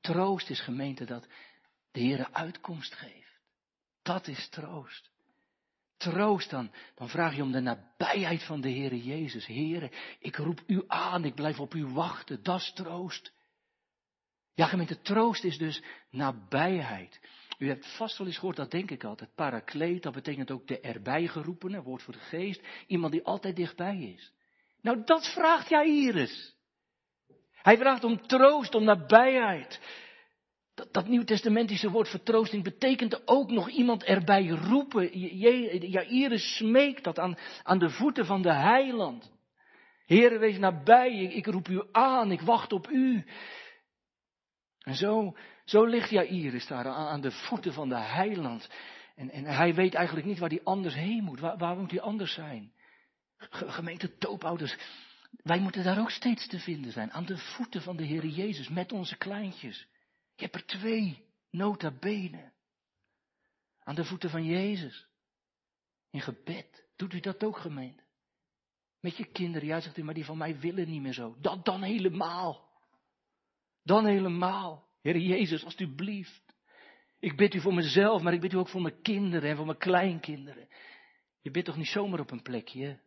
Troost 0.01 0.51
is 0.51 0.61
gemeente 0.61 1.05
dat 1.05 1.27
de 1.91 2.01
Heer 2.01 2.29
uitkomst 2.33 2.95
geeft. 2.95 3.41
Dat 4.03 4.27
is 4.27 4.49
troost. 4.49 5.11
Troost 5.97 6.51
dan, 6.51 6.73
dan 6.95 7.09
vraag 7.09 7.37
je 7.37 7.43
om 7.43 7.53
de 7.53 7.61
nabijheid 7.61 8.43
van 8.43 8.61
de 8.61 8.71
Heere 8.71 9.03
Jezus. 9.03 9.47
Heere, 9.47 9.91
ik 10.19 10.37
roep 10.37 10.63
u 10.67 10.85
aan, 10.87 11.25
ik 11.25 11.35
blijf 11.35 11.61
op 11.61 11.75
u 11.75 11.87
wachten, 11.87 12.43
dat 12.43 12.61
is 12.61 12.73
troost. 12.73 13.33
Ja, 14.55 14.67
gemeente, 14.67 15.01
troost 15.01 15.45
is 15.45 15.59
dus 15.59 15.83
nabijheid. 16.11 17.21
U 17.59 17.69
hebt 17.69 17.97
vast 17.97 18.19
wel 18.19 18.27
eens 18.27 18.39
gehoord, 18.39 18.57
dat 18.57 18.71
denk 18.71 18.91
ik 18.91 19.05
altijd, 19.05 19.35
parakleet, 19.35 20.03
dat 20.03 20.13
betekent 20.13 20.51
ook 20.51 20.67
de 20.67 20.81
erbij 20.81 21.27
geroepene, 21.27 21.83
woord 21.83 22.03
voor 22.03 22.15
de 22.15 22.19
geest, 22.19 22.63
iemand 22.87 23.13
die 23.13 23.25
altijd 23.25 23.57
dichtbij 23.57 23.99
is. 23.99 24.33
Nou, 24.85 25.03
dat 25.05 25.33
vraagt 25.33 25.69
Jairus. 25.69 26.55
Hij 27.53 27.79
vraagt 27.79 28.05
om 28.05 28.27
troost, 28.27 28.75
om 28.75 28.85
nabijheid. 28.85 29.81
Dat, 30.75 30.93
dat 30.93 31.09
Nieuw-testamentische 31.09 31.91
woord 31.91 32.09
vertroosting 32.09 32.63
betekent 32.63 33.29
ook 33.29 33.51
nog 33.51 33.69
iemand 33.69 34.05
erbij 34.05 34.47
roepen. 34.47 35.19
Jairus 35.89 36.57
smeekt 36.57 37.05
dat 37.05 37.19
aan, 37.19 37.39
aan 37.63 37.79
de 37.79 37.91
voeten 37.91 38.27
van 38.27 38.43
de 38.43 38.53
heiland. 38.53 39.33
Heere, 40.07 40.39
wees 40.39 40.59
nabij, 40.59 41.13
ik, 41.13 41.33
ik 41.33 41.47
roep 41.47 41.69
u 41.69 41.83
aan, 41.93 42.33
ik 42.33 42.41
wacht 42.41 42.73
op 42.73 42.89
u. 42.89 43.25
En 44.81 44.95
zo, 44.95 45.37
zo 45.65 45.85
ligt 45.85 46.11
Jairus 46.11 46.67
daar 46.67 46.89
aan, 46.89 47.07
aan 47.07 47.21
de 47.21 47.31
voeten 47.31 47.73
van 47.73 47.89
de 47.89 47.99
heiland. 47.99 48.71
En, 49.17 49.31
en 49.31 49.45
hij 49.45 49.75
weet 49.75 49.95
eigenlijk 49.95 50.27
niet 50.27 50.39
waar 50.39 50.49
hij 50.51 50.61
anders 50.65 50.95
heen 50.95 51.25
moet. 51.25 51.41
Waar, 51.41 51.59
waar 51.59 51.77
moet 51.77 51.91
hij 51.91 52.01
anders 52.01 52.35
zijn? 52.35 52.73
Gemeente 53.51 54.17
toopouders, 54.19 54.77
wij 55.43 55.61
moeten 55.61 55.85
daar 55.85 56.01
ook 56.01 56.11
steeds 56.11 56.49
te 56.49 56.59
vinden 56.59 56.93
zijn. 56.93 57.13
Aan 57.13 57.25
de 57.25 57.39
voeten 57.39 57.83
van 57.83 57.97
de 57.97 58.05
Heer 58.05 58.27
Jezus, 58.27 58.69
met 58.69 58.93
onze 58.93 59.17
kleintjes. 59.17 59.87
Je 60.35 60.43
hebt 60.43 60.55
er 60.55 60.67
twee, 60.67 61.25
nota 61.51 61.91
bene. 61.91 62.53
Aan 63.83 63.95
de 63.95 64.05
voeten 64.05 64.31
van 64.31 64.45
Jezus. 64.45 65.07
In 66.11 66.21
gebed. 66.21 66.85
Doet 66.97 67.13
u 67.13 67.21
dat 67.21 67.45
ook, 67.45 67.57
gemeente? 67.57 68.03
Met 69.01 69.17
je 69.17 69.25
kinderen, 69.25 69.69
ja, 69.69 69.81
zegt 69.81 69.97
u, 69.97 70.05
maar 70.05 70.15
die 70.15 70.25
van 70.25 70.39
mij 70.39 70.59
willen 70.59 70.89
niet 70.89 71.03
meer 71.03 71.13
zo. 71.13 71.37
Dat 71.41 71.65
dan 71.65 71.83
helemaal. 71.83 72.69
Dan 73.83 74.07
helemaal. 74.07 74.89
Heer 75.01 75.19
Jezus, 75.19 75.65
alstublieft. 75.65 76.43
Ik 77.19 77.37
bid 77.37 77.55
u 77.55 77.61
voor 77.61 77.75
mezelf, 77.75 78.23
maar 78.23 78.33
ik 78.33 78.41
bid 78.41 78.53
u 78.53 78.57
ook 78.57 78.69
voor 78.69 78.83
mijn 78.83 79.01
kinderen 79.03 79.51
en 79.51 79.57
voor 79.57 79.67
mijn 79.67 79.79
kleinkinderen. 79.79 80.69
Je 81.41 81.51
bidt 81.51 81.67
toch 81.67 81.77
niet 81.77 81.87
zomaar 81.87 82.21
op 82.21 82.31
een 82.31 82.43
plekje? 82.43 83.01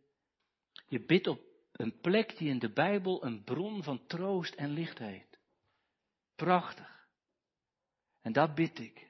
Je 0.87 1.05
bidt 1.05 1.27
op 1.27 1.41
een 1.71 1.99
plek 1.99 2.37
die 2.37 2.49
in 2.49 2.59
de 2.59 2.71
Bijbel 2.71 3.25
een 3.25 3.43
bron 3.43 3.83
van 3.83 4.05
troost 4.05 4.53
en 4.53 4.69
licht 4.69 4.97
heeft. 4.97 5.39
Prachtig. 6.35 7.07
En 8.21 8.33
dat 8.33 8.55
bid 8.55 8.79
ik. 8.79 9.07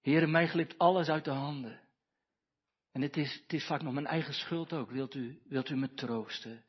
Heer, 0.00 0.28
mij 0.28 0.48
glipt 0.48 0.78
alles 0.78 1.08
uit 1.08 1.24
de 1.24 1.30
handen. 1.30 1.80
En 2.92 3.00
het 3.00 3.16
is, 3.16 3.34
het 3.34 3.52
is 3.52 3.66
vaak 3.66 3.82
nog 3.82 3.92
mijn 3.92 4.06
eigen 4.06 4.34
schuld 4.34 4.72
ook. 4.72 4.90
Wilt 4.90 5.14
u, 5.14 5.40
wilt 5.44 5.68
u 5.68 5.76
me 5.76 5.94
troosten? 5.94 6.64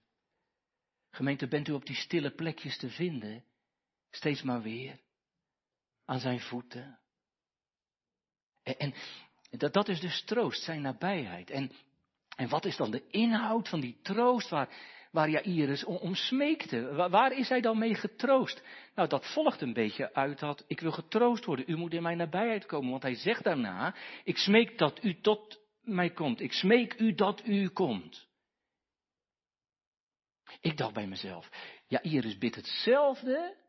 Gemeente, 1.09 1.47
bent 1.47 1.67
u 1.67 1.71
op 1.71 1.85
die 1.85 1.95
stille 1.95 2.31
plekjes 2.31 2.77
te 2.77 2.89
vinden? 2.89 3.45
Steeds 4.09 4.41
maar 4.41 4.61
weer. 4.61 4.99
Aan 6.05 6.19
zijn 6.19 6.39
voeten. 6.39 6.99
En, 8.63 8.77
en 8.77 8.93
dat, 9.49 9.73
dat 9.73 9.87
is 9.87 9.99
dus 9.99 10.23
troost, 10.23 10.63
zijn 10.63 10.81
nabijheid. 10.81 11.49
En 11.49 11.71
en 12.35 12.49
wat 12.49 12.65
is 12.65 12.77
dan 12.77 12.91
de 12.91 13.07
inhoud 13.07 13.69
van 13.69 13.79
die 13.79 13.99
troost 14.01 14.49
waar, 14.49 14.69
waar 15.11 15.29
Jairus 15.29 15.83
om, 15.83 16.15
smeekte? 16.15 16.93
Waar, 16.93 17.09
waar, 17.09 17.31
is 17.31 17.49
hij 17.49 17.61
dan 17.61 17.77
mee 17.77 17.95
getroost? 17.95 18.63
Nou, 18.95 19.09
dat 19.09 19.33
volgt 19.33 19.61
een 19.61 19.73
beetje 19.73 20.13
uit 20.13 20.39
dat 20.39 20.63
ik 20.67 20.79
wil 20.79 20.91
getroost 20.91 21.45
worden. 21.45 21.65
U 21.67 21.75
moet 21.75 21.93
in 21.93 22.01
mijn 22.01 22.17
nabijheid 22.17 22.65
komen. 22.65 22.89
Want 22.89 23.03
hij 23.03 23.15
zegt 23.15 23.43
daarna, 23.43 23.95
ik 24.23 24.37
smeek 24.37 24.77
dat 24.77 25.03
u 25.03 25.21
tot 25.21 25.59
mij 25.81 26.09
komt. 26.09 26.41
Ik 26.41 26.53
smeek 26.53 26.99
u 26.99 27.13
dat 27.13 27.45
u 27.45 27.69
komt. 27.69 28.27
Ik 30.61 30.77
dacht 30.77 30.93
bij 30.93 31.07
mezelf, 31.07 31.49
Jairus 31.87 32.37
bidt 32.37 32.55
hetzelfde. 32.55 33.61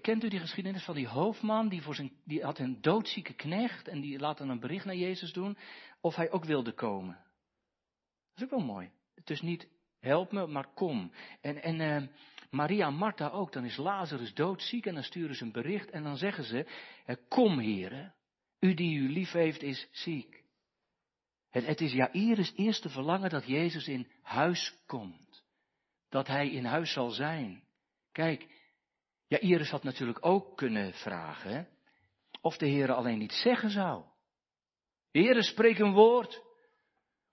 Kent 0.00 0.24
u 0.24 0.28
die 0.28 0.40
geschiedenis 0.40 0.84
van 0.84 0.94
die 0.94 1.08
hoofdman, 1.08 1.68
die, 1.68 1.82
voor 1.82 1.94
zijn, 1.94 2.12
die 2.24 2.42
had 2.42 2.58
een 2.58 2.80
doodzieke 2.80 3.34
knecht 3.34 3.88
en 3.88 4.00
die 4.00 4.18
laat 4.18 4.38
dan 4.38 4.48
een 4.48 4.60
bericht 4.60 4.84
naar 4.84 4.94
Jezus 4.94 5.32
doen, 5.32 5.56
of 6.00 6.14
hij 6.14 6.30
ook 6.30 6.44
wilde 6.44 6.72
komen. 6.72 7.24
Dat 8.34 8.42
is 8.46 8.52
ook 8.52 8.58
wel 8.58 8.74
mooi. 8.74 8.90
Het 9.14 9.30
is 9.30 9.40
niet 9.40 9.68
help 10.00 10.32
me, 10.32 10.46
maar 10.46 10.66
kom. 10.74 11.12
En, 11.40 11.62
en 11.62 11.80
uh, 11.80 12.08
Maria 12.50 12.90
Martha 12.90 13.28
ook. 13.28 13.52
Dan 13.52 13.64
is 13.64 13.76
Lazarus 13.76 14.34
doodziek 14.34 14.86
en 14.86 14.94
dan 14.94 15.02
sturen 15.02 15.36
ze 15.36 15.44
een 15.44 15.52
bericht 15.52 15.90
en 15.90 16.02
dan 16.02 16.16
zeggen 16.16 16.44
ze, 16.44 16.66
uh, 17.06 17.16
kom 17.28 17.58
heren, 17.58 18.14
u 18.60 18.74
die 18.74 18.98
u 18.98 19.12
lief 19.12 19.32
heeft 19.32 19.62
is 19.62 19.88
ziek. 19.90 20.44
Het, 21.50 21.66
het 21.66 21.80
is 21.80 21.92
Jairus 21.92 22.52
eerste 22.56 22.88
verlangen 22.88 23.30
dat 23.30 23.46
Jezus 23.46 23.88
in 23.88 24.10
huis 24.22 24.74
komt. 24.86 25.44
Dat 26.08 26.26
hij 26.26 26.50
in 26.50 26.64
huis 26.64 26.92
zal 26.92 27.10
zijn. 27.10 27.62
Kijk, 28.12 28.46
Jairus 29.26 29.70
had 29.70 29.82
natuurlijk 29.82 30.26
ook 30.26 30.56
kunnen 30.56 30.94
vragen 30.94 31.68
of 32.40 32.56
de 32.56 32.66
Heer 32.66 32.92
alleen 32.92 33.18
niet 33.18 33.32
zeggen 33.32 33.70
zou. 33.70 34.04
Spreek 35.42 35.78
een 35.78 35.92
woord. 35.92 36.43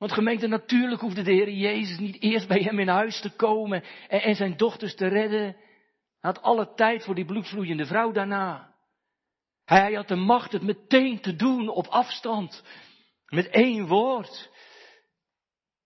Want 0.01 0.13
gemeente, 0.13 0.47
natuurlijk 0.47 1.01
hoefde 1.01 1.21
de 1.21 1.31
Heer 1.31 1.49
Jezus 1.49 1.99
niet 1.99 2.21
eerst 2.21 2.47
bij 2.47 2.61
hem 2.61 2.79
in 2.79 2.87
huis 2.87 3.21
te 3.21 3.29
komen 3.29 3.83
en, 4.07 4.35
zijn 4.35 4.57
dochters 4.57 4.95
te 4.95 5.07
redden. 5.07 5.43
Hij 5.43 5.55
had 6.19 6.41
alle 6.41 6.73
tijd 6.73 7.03
voor 7.03 7.15
die 7.15 7.25
bloedvloeiende 7.25 7.85
vrouw 7.85 8.11
daarna. 8.11 8.75
Hij 9.65 9.93
had 9.93 10.07
de 10.07 10.15
macht 10.15 10.51
het 10.51 10.61
meteen 10.61 11.19
te 11.19 11.35
doen 11.35 11.69
op 11.69 11.87
afstand. 11.87 12.63
Met 13.25 13.49
één 13.49 13.87
woord. 13.87 14.49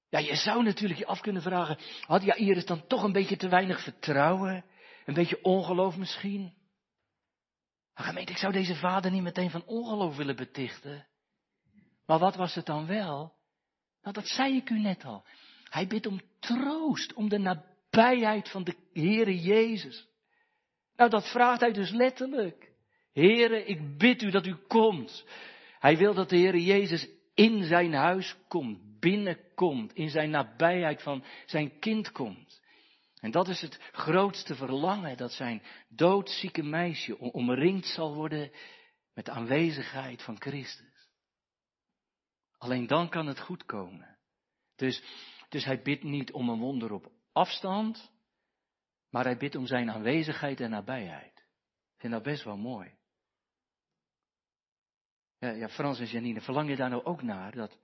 Ja, 0.10 0.19
je 0.19 0.36
zou 0.36 0.63
natuurlijk 0.63 0.99
je 0.99 1.06
af 1.06 1.21
kunnen 1.21 1.41
vragen, 1.41 1.78
had 2.01 2.23
Jairus 2.23 2.65
dan 2.65 2.88
toch 2.88 3.04
een 3.04 3.12
beetje 3.12 3.38
te 3.38 3.49
weinig 3.49 3.84
vertrouwen? 3.84 4.65
Een 5.06 5.13
beetje 5.13 5.43
ongeloof 5.43 5.97
misschien? 5.97 6.54
Maar 7.93 8.06
gemeente, 8.06 8.32
ik 8.32 8.38
zou 8.38 8.54
deze 8.54 8.75
vader 8.75 9.12
niet 9.12 9.23
meteen 9.23 9.51
van 9.51 9.65
ongeloof 9.65 10.15
willen 10.15 10.36
betichten. 10.36 11.08
Maar 12.06 12.19
wat 12.19 12.36
was 12.36 12.56
het 12.56 12.65
dan 12.65 12.86
wel? 12.86 13.35
Nou, 14.06 14.18
dat 14.18 14.28
zei 14.28 14.56
ik 14.56 14.70
u 14.70 14.80
net 14.80 15.06
al. 15.06 15.26
Hij 15.70 15.88
bidt 15.88 16.06
om 16.06 16.22
troost, 16.39 17.13
om 17.13 17.30
de 17.30 17.38
nabijheid 17.38 18.50
van 18.50 18.63
de 18.63 18.76
Heere 18.94 19.39
Jezus. 19.39 20.08
Nou, 20.96 21.10
dat 21.10 21.32
vraagt 21.32 21.62
hij 21.62 21.72
dus 21.72 21.91
letterlijk. 21.91 22.72
Heere, 23.13 23.65
ik 23.65 23.98
bid 23.98 24.22
u 24.22 24.32
dat 24.32 24.46
u 24.46 24.56
komt. 24.68 25.26
Hij 25.80 25.98
wil 25.98 26.13
dat 26.13 26.30
de 26.30 26.38
Heere 26.38 26.63
Jezus 26.63 27.08
in 27.34 27.63
zijn 27.63 27.94
huis 27.94 28.36
komt, 28.48 29.00
binnenkomt, 29.00 29.94
in 29.94 30.10
zijn 30.10 30.30
nabijheid 30.30 31.02
van 31.02 31.24
zijn 31.46 31.80
kind 31.80 32.12
komt. 32.12 32.62
En 33.20 33.32
dat 33.32 33.48
is 33.48 33.62
het 33.62 33.80
grootste 33.91 34.56
verlangen, 34.56 35.18
dat 35.18 35.32
zijn 35.32 35.62
doodzieke 35.89 36.63
meisje 36.63 37.20
omringd 37.20 37.86
zal 37.86 38.15
worden 38.15 38.52
met 39.13 39.26
de 39.26 39.32
aanwezigheid 39.32 40.22
van 40.22 40.41
Christus. 40.41 40.95
Alleen 42.65 42.88
dan 42.88 43.10
kan 43.10 43.28
het 43.28 43.39
goed 43.39 43.65
komen. 43.65 44.17
Dus, 44.75 45.04
dus 45.49 45.65
hij 45.65 45.82
bidt 45.82 46.04
niet 46.04 46.32
om 46.32 46.49
een 46.49 46.60
wonder 46.60 46.91
op 46.91 47.12
afstand, 47.32 48.12
maar 49.10 49.23
hij 49.23 49.38
bidt 49.38 49.56
om 49.56 49.65
zijn 49.65 49.91
aanwezigheid 49.91 50.60
en 50.60 50.69
nabijheid. 50.69 51.38
Ik 51.93 51.99
vind 51.99 52.13
dat 52.13 52.23
best 52.23 52.43
wel 52.43 52.58
mooi. 52.58 52.93
Ja, 55.38 55.49
ja, 55.49 55.69
Frans 55.69 55.99
en 55.99 56.06
Janine, 56.06 56.41
verlang 56.41 56.69
je 56.69 56.75
daar 56.75 56.89
nou 56.89 57.04
ook 57.04 57.21
naar? 57.21 57.56
Dat, 57.56 57.78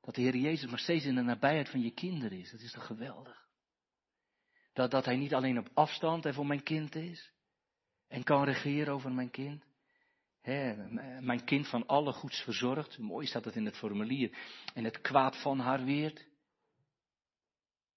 dat 0.00 0.14
de 0.14 0.20
Heer 0.20 0.36
Jezus 0.36 0.70
maar 0.70 0.78
steeds 0.78 1.04
in 1.04 1.14
de 1.14 1.22
nabijheid 1.22 1.68
van 1.68 1.80
je 1.80 1.90
kinderen 1.90 2.38
is. 2.38 2.50
Dat 2.50 2.60
is 2.60 2.72
toch 2.72 2.86
geweldig? 2.86 3.48
Dat, 4.72 4.90
dat 4.90 5.04
Hij 5.04 5.16
niet 5.16 5.34
alleen 5.34 5.58
op 5.58 5.68
afstand 5.74 6.26
en 6.26 6.34
voor 6.34 6.46
mijn 6.46 6.62
kind 6.62 6.94
is. 6.94 7.32
En 8.08 8.22
kan 8.22 8.44
regeren 8.44 8.94
over 8.94 9.12
mijn 9.12 9.30
kind. 9.30 9.64
Mijn 11.20 11.44
kind 11.44 11.68
van 11.68 11.86
alle 11.86 12.12
goeds 12.12 12.40
verzorgd. 12.42 12.98
Mooi 12.98 13.26
staat 13.26 13.44
het 13.44 13.56
in 13.56 13.64
het 13.64 13.76
formulier. 13.76 14.38
En 14.74 14.84
het 14.84 15.00
kwaad 15.00 15.42
van 15.42 15.58
haar 15.58 15.84
weert. 15.84 16.26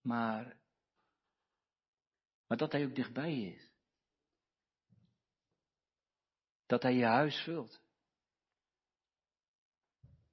Maar, 0.01 0.57
maar 2.47 2.57
dat 2.57 2.71
Hij 2.71 2.85
ook 2.85 2.95
dichtbij 2.95 3.41
is. 3.41 3.69
Dat 6.65 6.83
Hij 6.83 6.93
je 6.93 7.05
huis 7.05 7.43
vult. 7.43 7.83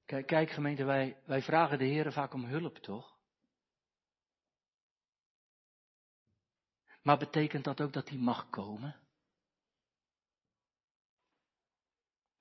Kijk, 0.04 0.26
kijk 0.26 0.50
gemeente, 0.50 0.84
wij, 0.84 1.16
wij 1.24 1.42
vragen 1.42 1.78
de 1.78 1.84
Heer 1.84 2.12
vaak 2.12 2.34
om 2.34 2.44
hulp, 2.44 2.76
toch? 2.76 3.12
Maar 7.02 7.18
betekent 7.18 7.64
dat 7.64 7.80
ook 7.80 7.92
dat 7.92 8.08
hij 8.08 8.18
mag 8.18 8.50
komen? 8.50 9.01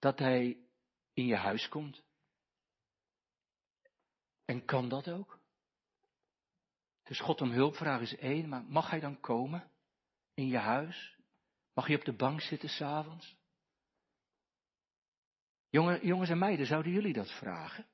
Dat 0.02 0.20
hij 0.20 0.58
in 1.14 1.26
je 1.26 1.36
huis 1.36 1.70
komt? 1.70 2.04
En 4.46 4.66
kan 4.66 4.90
dat 4.90 5.10
ook? 5.10 5.40
Dus 7.04 7.20
God 7.20 7.42
om 7.42 7.52
hulp 7.52 7.76
vragen 7.76 8.02
is 8.02 8.16
één, 8.16 8.50
maar 8.50 8.64
mag 8.64 8.90
hij 8.90 9.00
dan 9.00 9.20
komen 9.20 9.72
in 10.34 10.48
je 10.48 10.58
huis? 10.58 11.18
Mag 11.74 11.88
je 11.88 11.96
op 11.96 12.06
de 12.06 12.14
bank 12.14 12.42
zitten 12.42 12.70
s'avonds? 12.70 13.36
Jongen, 15.70 16.06
jongens 16.06 16.30
en 16.30 16.38
meiden, 16.38 16.66
zouden 16.66 16.92
jullie 16.92 17.14
dat 17.14 17.32
vragen? 17.32 17.88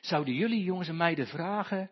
Zouden 0.00 0.34
jullie, 0.34 0.64
jongens 0.64 0.88
en 0.88 0.96
meiden, 0.96 1.26
vragen, 1.26 1.90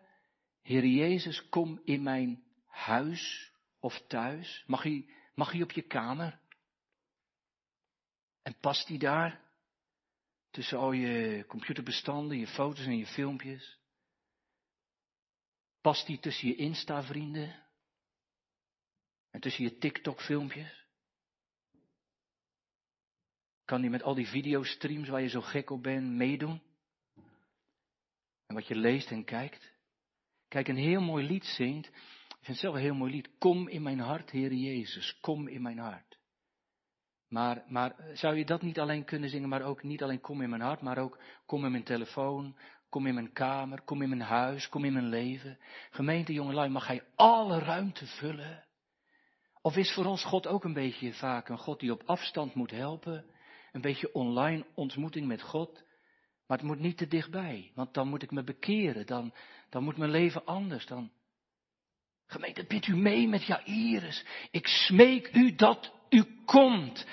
Heer 0.61 0.85
Jezus, 0.85 1.49
kom 1.49 1.81
in 1.83 2.03
mijn 2.03 2.43
huis 2.65 3.53
of 3.79 4.01
thuis? 4.07 4.63
Mag 4.67 4.83
hij, 4.83 5.09
mag 5.35 5.51
hij 5.51 5.61
op 5.61 5.71
je 5.71 5.81
kamer? 5.81 6.39
En 8.45 8.55
past 8.59 8.87
hij 8.87 8.97
daar? 8.97 9.41
Tussen 10.51 10.77
al 10.77 10.91
je 10.91 11.45
computerbestanden, 11.47 12.37
je 12.37 12.47
foto's 12.47 12.85
en 12.85 12.97
je 12.97 13.05
filmpjes? 13.05 13.79
Past 15.81 16.07
hij 16.07 16.17
tussen 16.17 16.47
je 16.47 16.55
Insta-vrienden? 16.55 17.63
En 19.29 19.39
tussen 19.39 19.63
je 19.63 19.77
TikTok-filmpjes? 19.77 20.85
Kan 23.65 23.81
hij 23.81 23.89
met 23.89 24.03
al 24.03 24.15
die 24.15 24.27
videostreams 24.27 25.09
waar 25.09 25.21
je 25.21 25.29
zo 25.29 25.41
gek 25.41 25.69
op 25.69 25.83
bent 25.83 26.11
meedoen? 26.11 26.61
En 28.45 28.55
wat 28.55 28.67
je 28.67 28.75
leest 28.75 29.11
en 29.11 29.23
kijkt? 29.23 29.71
Kijk, 30.47 30.67
een 30.67 30.75
heel 30.75 31.01
mooi 31.01 31.25
lied 31.25 31.45
zingt. 31.45 31.87
Ik 31.87 31.93
vind 32.29 32.47
het 32.47 32.57
zelf 32.57 32.75
een 32.75 32.81
heel 32.81 32.95
mooi 32.95 33.11
lied. 33.11 33.29
Kom 33.37 33.67
in 33.67 33.81
mijn 33.81 33.99
hart, 33.99 34.29
Heer 34.29 34.53
Jezus. 34.53 35.19
Kom 35.19 35.47
in 35.47 35.61
mijn 35.61 35.77
hart. 35.77 36.14
Maar, 37.35 37.63
maar 37.67 37.95
zou 38.13 38.35
je 38.35 38.45
dat 38.45 38.61
niet 38.61 38.79
alleen 38.79 39.05
kunnen 39.05 39.29
zingen, 39.29 39.49
maar 39.49 39.61
ook 39.61 39.83
niet 39.83 40.03
alleen 40.03 40.21
kom 40.21 40.41
in 40.41 40.49
mijn 40.49 40.61
hart, 40.61 40.81
maar 40.81 40.97
ook 40.97 41.19
kom 41.45 41.65
in 41.65 41.71
mijn 41.71 41.83
telefoon, 41.83 42.57
kom 42.89 43.07
in 43.07 43.13
mijn 43.13 43.33
kamer, 43.33 43.81
kom 43.81 44.01
in 44.01 44.09
mijn 44.09 44.21
huis, 44.21 44.69
kom 44.69 44.85
in 44.85 44.93
mijn 44.93 45.09
leven. 45.09 45.59
Gemeente 45.89 46.33
jongelui, 46.33 46.69
mag 46.69 46.87
hij 46.87 47.03
alle 47.15 47.59
ruimte 47.59 48.05
vullen? 48.05 48.65
Of 49.61 49.75
is 49.75 49.93
voor 49.93 50.05
ons 50.05 50.23
God 50.23 50.47
ook 50.47 50.63
een 50.63 50.73
beetje 50.73 51.13
vaak 51.13 51.49
een 51.49 51.57
God 51.57 51.79
die 51.79 51.91
op 51.91 52.03
afstand 52.05 52.53
moet 52.53 52.71
helpen? 52.71 53.25
een 53.75 53.81
beetje 53.81 54.13
online 54.13 54.65
ontmoeting 54.75 55.27
met 55.27 55.41
God. 55.41 55.83
Maar 56.47 56.57
het 56.57 56.67
moet 56.67 56.79
niet 56.79 56.97
te 56.97 57.07
dichtbij, 57.07 57.71
want 57.73 57.93
dan 57.93 58.07
moet 58.07 58.23
ik 58.23 58.31
me 58.31 58.43
bekeren, 58.43 59.05
dan, 59.05 59.33
dan 59.69 59.83
moet 59.83 59.97
mijn 59.97 60.11
leven 60.11 60.45
anders. 60.45 60.85
Dan... 60.85 61.11
Gemeente, 62.25 62.65
bid 62.67 62.87
u 62.87 62.95
mee 62.95 63.27
met 63.27 63.43
Jairus. 63.45 64.25
Ik 64.51 64.67
smeek 64.67 65.29
u 65.33 65.55
dat 65.55 65.93
u 66.09 66.23
komt. 66.45 67.05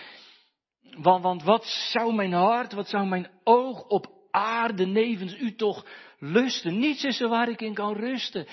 Want, 0.96 1.22
want 1.22 1.42
wat 1.42 1.64
zou 1.64 2.14
mijn 2.14 2.32
hart, 2.32 2.72
wat 2.72 2.88
zou 2.88 3.06
mijn 3.06 3.30
oog 3.44 3.82
op 3.88 4.12
aarde 4.30 4.86
nevens 4.86 5.38
u 5.38 5.54
toch 5.54 5.86
lusten? 6.18 6.78
Niets 6.78 7.04
is 7.04 7.20
er 7.20 7.28
waar 7.28 7.48
ik 7.48 7.60
in 7.60 7.74
kan 7.74 7.94
rusten. 7.94 8.46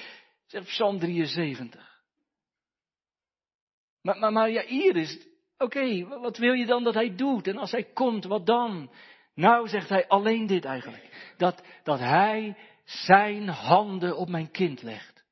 Zegt 0.45 0.65
Psalm 0.65 0.99
73. 0.99 2.01
Maar, 4.01 4.17
maar, 4.17 4.31
maar 4.31 4.51
Jairus, 4.51 5.27
Oké, 5.61 6.07
wat 6.07 6.37
wil 6.37 6.53
je 6.53 6.65
dan 6.65 6.83
dat 6.83 6.93
hij 6.93 7.15
doet? 7.15 7.47
En 7.47 7.57
als 7.57 7.71
hij 7.71 7.83
komt, 7.83 8.25
wat 8.25 8.45
dan? 8.45 8.91
Nou, 9.35 9.67
zegt 9.67 9.89
hij 9.89 10.07
alleen 10.07 10.47
dit 10.47 10.65
eigenlijk. 10.65 11.33
Dat, 11.37 11.63
dat 11.83 11.99
hij 11.99 12.57
zijn 12.83 13.47
handen 13.47 14.17
op 14.17 14.29
mijn 14.29 14.51
kind 14.51 14.81
legt. 14.81 15.23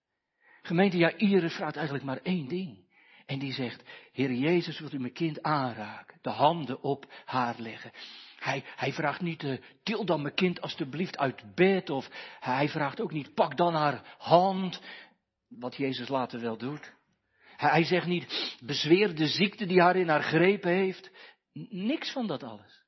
Gemeente 0.62 0.98
Jairus 0.98 1.54
vraagt 1.54 1.76
eigenlijk 1.76 2.06
maar 2.06 2.20
één 2.24 2.48
ding. 2.48 2.87
En 3.28 3.40
die 3.40 3.54
zegt, 3.54 3.84
Heer 4.12 4.34
Jezus, 4.34 4.80
wilt 4.80 4.94
u 4.94 5.00
mijn 5.00 5.14
kind 5.14 5.42
aanraken? 5.42 6.18
De 6.22 6.30
handen 6.30 6.82
op 6.82 7.14
haar 7.26 7.56
leggen. 7.58 7.92
Hij, 8.36 8.64
hij 8.76 8.94
vraagt 8.94 9.22
niet, 9.22 9.44
uh, 9.44 9.58
til 9.84 10.06
dan 10.06 10.22
mijn 10.22 10.34
kind 10.34 10.62
alstublieft 10.62 11.18
uit 11.18 11.56
bed. 11.56 11.90
Of 11.90 12.10
hij 12.40 12.70
vraagt 12.70 13.02
ook 13.02 13.12
niet, 13.12 13.34
pak 13.34 13.58
dan 13.58 13.74
haar 13.74 14.16
hand. 14.18 14.82
Wat 15.48 15.76
Jezus 15.76 16.08
later 16.08 16.40
wel 16.40 16.58
doet. 16.58 16.94
Hij 17.58 17.84
zegt 17.84 18.08
niet, 18.08 18.56
bezweer 18.64 19.16
de 19.16 19.28
ziekte 19.28 19.66
die 19.66 19.82
haar 19.82 19.96
in 19.96 20.10
haar 20.10 20.24
grepen 20.24 20.72
heeft. 20.72 21.12
Niks 21.70 22.12
van 22.12 22.28
dat 22.28 22.44
alles. 22.44 22.84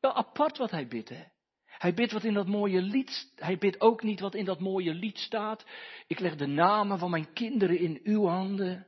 Wel 0.00 0.14
apart 0.14 0.58
wat 0.58 0.70
hij 0.70 0.86
bidt, 0.86 1.08
hè. 1.08 1.24
Hij 1.64 1.94
bidt 1.94 2.12
wat 2.12 2.24
in 2.24 2.34
dat 2.34 2.46
mooie 2.46 2.82
lied, 2.82 3.32
hij 3.36 3.58
bidt 3.58 3.80
ook 3.80 4.02
niet 4.02 4.20
wat 4.20 4.34
in 4.34 4.44
dat 4.44 4.60
mooie 4.60 4.94
lied 4.94 5.18
staat. 5.18 5.66
Ik 6.06 6.18
leg 6.18 6.36
de 6.36 6.46
namen 6.46 6.98
van 6.98 7.10
mijn 7.10 7.32
kinderen 7.32 7.78
in 7.78 8.00
uw 8.02 8.26
handen. 8.26 8.86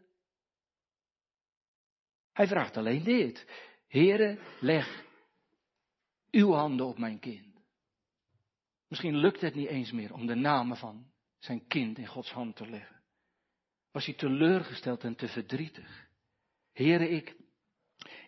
Hij 2.33 2.47
vraagt 2.47 2.77
alleen 2.77 3.05
dit. 3.05 3.47
Heere, 3.89 4.39
leg 4.61 5.05
uw 6.31 6.53
handen 6.53 6.87
op 6.87 6.99
mijn 6.99 7.19
kind. 7.19 7.61
Misschien 8.89 9.17
lukt 9.17 9.41
het 9.41 9.55
niet 9.55 9.69
eens 9.69 9.93
meer 9.93 10.13
om 10.13 10.27
de 10.27 10.35
namen 10.35 10.77
van 10.77 11.07
zijn 11.39 11.67
kind 11.67 11.99
in 11.99 12.07
Gods 12.07 12.31
hand 12.31 12.57
te 12.57 12.67
leggen 12.67 13.03
was 13.93 14.07
hij 14.07 14.15
teleurgesteld 14.15 15.05
en 15.05 15.17
te 15.17 15.29
verdrietig. 15.29 16.09
Heren, 16.73 17.13
ik, 17.13 17.37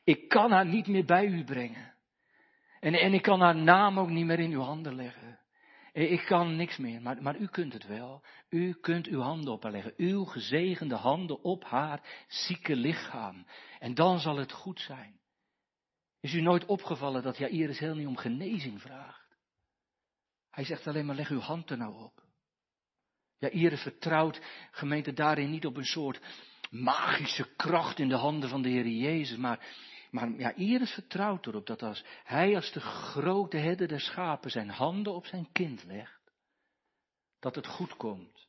ik 0.05 0.29
kan 0.29 0.51
haar 0.51 0.67
niet 0.67 0.87
meer 0.87 1.05
bij 1.05 1.27
u 1.27 1.45
brengen. 1.45 1.95
En, 2.81 2.95
en 2.95 3.15
ik 3.15 3.23
kan 3.23 3.41
haar 3.41 3.57
naam 3.57 3.99
ook 3.99 4.09
niet 4.09 4.27
meer 4.27 4.39
in 4.39 4.51
uw 4.51 4.61
handen 4.61 4.95
leggen. 4.95 5.39
Ik 5.95 6.25
kan 6.25 6.57
niks 6.57 6.77
meer, 6.77 7.03
maar, 7.03 7.23
maar 7.23 7.37
u 7.37 7.47
kunt 7.47 7.73
het 7.73 7.87
wel. 7.87 8.25
U 8.49 8.73
kunt 8.81 9.07
uw 9.07 9.21
handen 9.21 9.53
op 9.53 9.63
haar 9.63 9.73
leggen. 9.73 9.95
Uw 9.97 10.25
gezegende 10.25 10.95
handen 10.95 11.43
op 11.43 11.65
haar 11.65 12.25
zieke 12.29 12.77
lichaam. 12.77 13.47
En 13.79 13.95
dan 13.95 14.19
zal 14.19 14.37
het 14.37 14.53
goed 14.53 14.81
zijn. 14.81 15.21
Is 16.21 16.35
u 16.35 16.41
nooit 16.41 16.65
opgevallen 16.65 17.23
dat 17.23 17.37
Jairus 17.37 17.79
heel 17.79 17.95
niet 17.95 18.07
om 18.07 18.17
genezing 18.17 18.81
vraagt? 18.81 19.37
Hij 20.51 20.65
zegt 20.65 20.87
alleen 20.87 21.07
maar 21.07 21.17
leg 21.17 21.29
uw 21.29 21.41
hand 21.41 21.71
er 21.71 21.77
nou 21.77 22.03
op. 22.05 22.23
Ja, 23.39 23.49
Iris 23.49 23.83
vertrouwt 23.83 24.41
gemeente 24.71 25.13
daarin 25.13 25.51
niet 25.51 25.67
op 25.67 25.77
een 25.77 25.85
soort 25.85 26.21
magische 26.71 27.55
kracht 27.57 27.99
in 27.99 28.09
de 28.09 28.17
handen 28.17 28.49
van 28.49 28.63
de 28.63 28.69
Heer 28.69 28.87
Jezus, 28.87 29.37
maar, 29.37 29.67
maar 30.15 30.31
ja, 30.31 30.53
Iris 30.55 30.93
vertrouwt 30.93 31.47
erop 31.47 31.67
dat 31.67 31.83
als 31.83 32.05
hij 32.25 32.55
als 32.55 32.73
de 32.73 32.81
grote 32.81 33.57
herder 33.57 33.89
der 33.89 34.01
schapen 34.01 34.51
zijn 34.51 34.71
handen 34.71 35.15
op 35.15 35.27
zijn 35.27 35.53
kind 35.53 35.85
legt, 35.85 36.33
dat 37.39 37.55
het 37.55 37.67
goed 37.67 37.97
komt. 37.97 38.49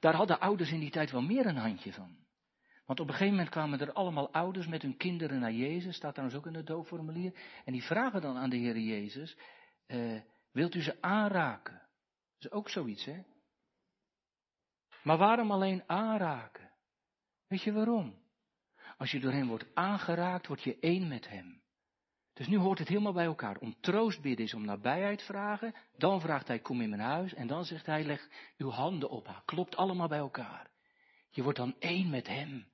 Daar 0.00 0.14
hadden 0.14 0.40
ouders 0.40 0.70
in 0.70 0.80
die 0.80 0.90
tijd 0.90 1.10
wel 1.10 1.22
meer 1.22 1.46
een 1.46 1.56
handje 1.56 1.92
van. 1.92 2.16
Want 2.84 3.00
op 3.00 3.06
een 3.06 3.12
gegeven 3.12 3.34
moment 3.34 3.50
kwamen 3.50 3.80
er 3.80 3.92
allemaal 3.92 4.32
ouders 4.32 4.66
met 4.66 4.82
hun 4.82 4.96
kinderen 4.96 5.40
naar 5.40 5.52
Jezus, 5.52 5.96
staat 5.96 6.14
trouwens 6.14 6.38
ook 6.38 6.46
in 6.46 6.54
het 6.54 6.66
doopformulier, 6.66 7.38
en 7.64 7.72
die 7.72 7.84
vragen 7.84 8.20
dan 8.20 8.36
aan 8.36 8.50
de 8.50 8.56
Heer 8.56 8.78
Jezus, 8.78 9.36
eh, 9.86 10.20
Wilt 10.50 10.74
u 10.74 10.82
ze 10.82 11.02
aanraken? 11.02 11.82
Dat 12.38 12.50
is 12.50 12.50
ook 12.50 12.68
zoiets, 12.68 13.04
hè? 13.04 13.22
Maar 15.02 15.16
waarom 15.16 15.50
alleen 15.50 15.82
aanraken? 15.86 16.65
Weet 17.48 17.62
je 17.62 17.72
waarom? 17.72 18.14
Als 18.96 19.10
je 19.10 19.20
door 19.20 19.32
hem 19.32 19.48
wordt 19.48 19.66
aangeraakt, 19.74 20.46
word 20.46 20.62
je 20.62 20.78
één 20.80 21.08
met 21.08 21.28
hem. 21.28 21.64
Dus 22.32 22.46
nu 22.46 22.56
hoort 22.56 22.78
het 22.78 22.88
helemaal 22.88 23.12
bij 23.12 23.24
elkaar. 23.24 23.56
Om 23.56 23.80
troost 23.80 24.20
bidden 24.20 24.44
is 24.44 24.54
om 24.54 24.64
nabijheid 24.64 25.22
vragen. 25.22 25.74
Dan 25.96 26.20
vraagt 26.20 26.48
hij, 26.48 26.58
kom 26.58 26.80
in 26.80 26.88
mijn 26.88 27.02
huis. 27.02 27.34
En 27.34 27.46
dan 27.46 27.64
zegt 27.64 27.86
hij, 27.86 28.04
leg 28.04 28.28
uw 28.56 28.70
handen 28.70 29.10
op 29.10 29.26
haar. 29.26 29.42
Klopt 29.44 29.76
allemaal 29.76 30.08
bij 30.08 30.18
elkaar. 30.18 30.70
Je 31.30 31.42
wordt 31.42 31.58
dan 31.58 31.74
één 31.78 32.10
met 32.10 32.26
hem. 32.26 32.66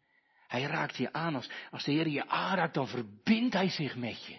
Hij 0.47 0.63
raakt 0.63 0.97
je 0.97 1.13
aan. 1.13 1.35
Als, 1.35 1.51
als 1.71 1.85
de 1.85 1.93
Heer 1.93 2.09
je 2.09 2.29
aanraakt, 2.29 2.75
dan 2.75 2.89
verbindt 2.89 3.55
hij 3.55 3.69
zich 3.69 3.97
met 3.97 4.27
je. 4.27 4.39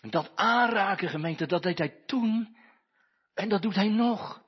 En 0.00 0.10
dat 0.10 0.36
aanraken, 0.36 1.08
gemeente, 1.08 1.46
dat 1.46 1.62
deed 1.62 1.78
hij 1.78 2.02
toen. 2.06 2.56
En 3.34 3.48
dat 3.48 3.62
doet 3.62 3.74
hij 3.74 3.88
nog. 3.88 4.42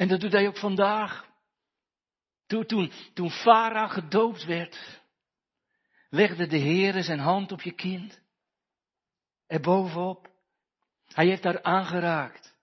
En 0.00 0.08
dat 0.08 0.20
doet 0.20 0.32
hij 0.32 0.48
ook 0.48 0.56
vandaag. 0.56 1.28
Toen, 2.46 2.66
toen, 2.66 2.92
toen 3.14 3.30
Farah 3.30 3.90
gedoopt 3.90 4.44
werd, 4.44 5.02
legde 6.08 6.46
de 6.46 6.56
Heer 6.56 7.02
zijn 7.02 7.18
hand 7.18 7.52
op 7.52 7.62
je 7.62 7.72
kind. 7.72 8.20
Er 9.46 9.60
bovenop. 9.60 10.28
Hij 11.06 11.26
heeft 11.26 11.44
haar 11.44 11.62
aangeraakt. 11.62 12.54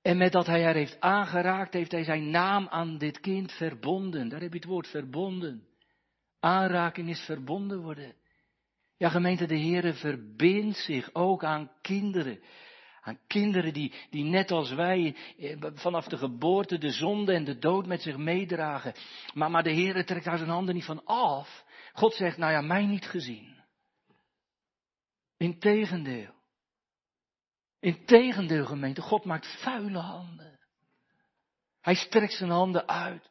En 0.00 0.16
met 0.16 0.32
dat 0.32 0.46
hij 0.46 0.64
haar 0.64 0.74
heeft 0.74 1.00
aangeraakt, 1.00 1.72
heeft 1.72 1.92
hij 1.92 2.04
zijn 2.04 2.30
naam 2.30 2.68
aan 2.68 2.98
dit 2.98 3.20
kind 3.20 3.52
verbonden. 3.52 4.28
Daar 4.28 4.40
heb 4.40 4.52
je 4.52 4.58
het 4.58 4.68
woord 4.68 4.88
verbonden. 4.88 5.66
Aanraking 6.40 7.08
is 7.08 7.20
verbonden 7.20 7.82
worden. 7.82 8.14
Ja, 8.96 9.08
gemeente, 9.08 9.46
de 9.46 9.58
Heere 9.58 9.94
verbindt 9.94 10.76
zich 10.76 11.14
ook 11.14 11.44
aan 11.44 11.72
kinderen. 11.80 12.42
Aan 13.04 13.18
kinderen 13.26 13.72
die, 13.72 13.92
die 14.10 14.24
net 14.24 14.50
als 14.50 14.72
wij 14.72 15.16
eh, 15.38 15.56
vanaf 15.74 16.06
de 16.06 16.16
geboorte 16.16 16.78
de 16.78 16.90
zonde 16.90 17.32
en 17.32 17.44
de 17.44 17.58
dood 17.58 17.86
met 17.86 18.02
zich 18.02 18.16
meedragen. 18.16 18.94
Maar, 19.34 19.50
maar 19.50 19.62
de 19.62 19.74
Heere 19.74 20.04
trekt 20.04 20.24
daar 20.24 20.38
zijn 20.38 20.50
handen 20.50 20.74
niet 20.74 20.84
van 20.84 21.04
af. 21.04 21.64
God 21.92 22.14
zegt, 22.14 22.36
nou 22.36 22.52
ja, 22.52 22.60
mij 22.60 22.86
niet 22.86 23.04
gezien. 23.06 23.60
Integendeel. 25.36 26.34
Integendeel, 27.80 28.64
gemeente, 28.64 29.00
God 29.00 29.24
maakt 29.24 29.62
vuile 29.62 29.98
handen. 29.98 30.58
Hij 31.80 31.94
strekt 31.94 32.32
zijn 32.32 32.50
handen 32.50 32.88
uit. 32.88 33.30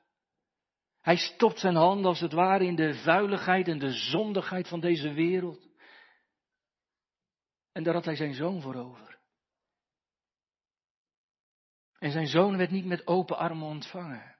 Hij 1.01 1.17
stopt 1.17 1.59
zijn 1.59 1.75
handen 1.75 2.05
als 2.05 2.19
het 2.19 2.33
ware 2.33 2.65
in 2.65 2.75
de 2.75 2.93
vuiligheid 2.93 3.67
en 3.67 3.79
de 3.79 3.91
zondigheid 3.91 4.67
van 4.67 4.79
deze 4.79 5.13
wereld. 5.13 5.69
En 7.71 7.83
daar 7.83 7.93
had 7.93 8.05
hij 8.05 8.15
zijn 8.15 8.33
zoon 8.33 8.61
voor 8.61 8.75
over. 8.75 9.10
En 12.01 12.11
zijn 12.11 12.27
zoon 12.27 12.57
werd 12.57 12.71
niet 12.71 12.85
met 12.85 13.07
open 13.07 13.37
armen 13.37 13.67
ontvangen. 13.67 14.35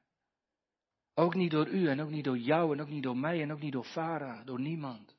Ook 1.13 1.36
niet 1.36 1.52
door 1.52 1.67
u 1.67 1.88
en 1.88 2.02
ook 2.02 2.10
niet 2.10 2.24
door 2.24 2.38
jou 2.38 2.74
en 2.74 2.82
ook 2.82 2.89
niet 2.89 3.04
door 3.04 3.17
mij 3.17 3.41
en 3.41 3.52
ook 3.52 3.60
niet 3.60 3.71
door 3.71 3.84
Farah, 3.84 4.45
door 4.45 4.60
niemand. 4.60 5.15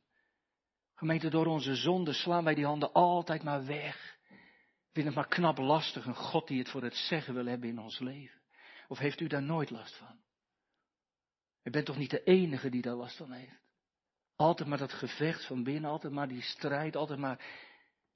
Gemeente, 0.95 1.31
door 1.31 1.47
onze 1.47 1.75
zonde 1.75 2.13
slaan 2.13 2.45
wij 2.45 2.55
die 2.55 2.65
handen 2.65 2.93
altijd 2.93 3.43
maar 3.43 3.67
weg. 3.67 4.19
Vind 4.93 5.07
het 5.07 5.15
maar 5.15 5.29
knap 5.29 5.59
lastig, 5.59 6.05
een 6.05 6.15
God 6.15 6.49
die 6.49 6.59
het 6.59 6.69
voor 6.69 6.83
het 6.83 6.95
zeggen 6.95 7.35
wil 7.35 7.47
hebben 7.47 7.69
in 7.69 7.79
ons 7.79 7.99
leven. 7.99 8.41
Of 8.89 8.99
heeft 8.99 9.21
u 9.21 9.27
daar 9.27 9.43
nooit 9.43 9.71
last 9.71 9.97
van? 9.97 10.21
U 11.63 11.71
bent 11.71 11.87
toch 11.87 11.99
niet 11.99 12.11
de 12.11 12.23
enige 12.23 12.71
die 12.71 12.83
daar 12.83 12.95
last 12.95 13.17
van 13.17 13.33
heeft? 13.33 13.61
Altijd 14.37 14.69
maar 14.69 14.79
dat 14.79 14.93
gevecht 14.93 15.47
van 15.47 15.63
binnen, 15.63 15.91
altijd 15.91 16.13
maar 16.13 16.29
die 16.29 16.43
strijd, 16.43 16.97
altijd 16.97 17.19
maar. 17.19 17.45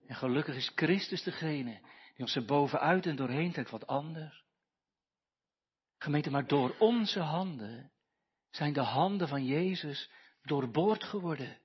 En 0.07 0.15
gelukkig 0.15 0.57
is 0.57 0.73
Christus 0.75 1.23
degene 1.23 1.81
die 2.17 2.25
ons 2.25 2.37
er 2.37 2.45
bovenuit 2.45 3.07
en 3.07 3.17
doorheen 3.17 3.53
trekt 3.53 3.71
wat 3.71 3.87
anders. 3.87 4.45
Gemeente, 5.99 6.31
maar 6.31 6.47
door 6.47 6.77
onze 6.79 7.21
handen 7.21 7.93
zijn 8.51 8.73
de 8.73 8.81
handen 8.81 9.29
van 9.29 9.45
Jezus 9.45 10.11
doorboord 10.43 11.05
geworden. 11.05 11.59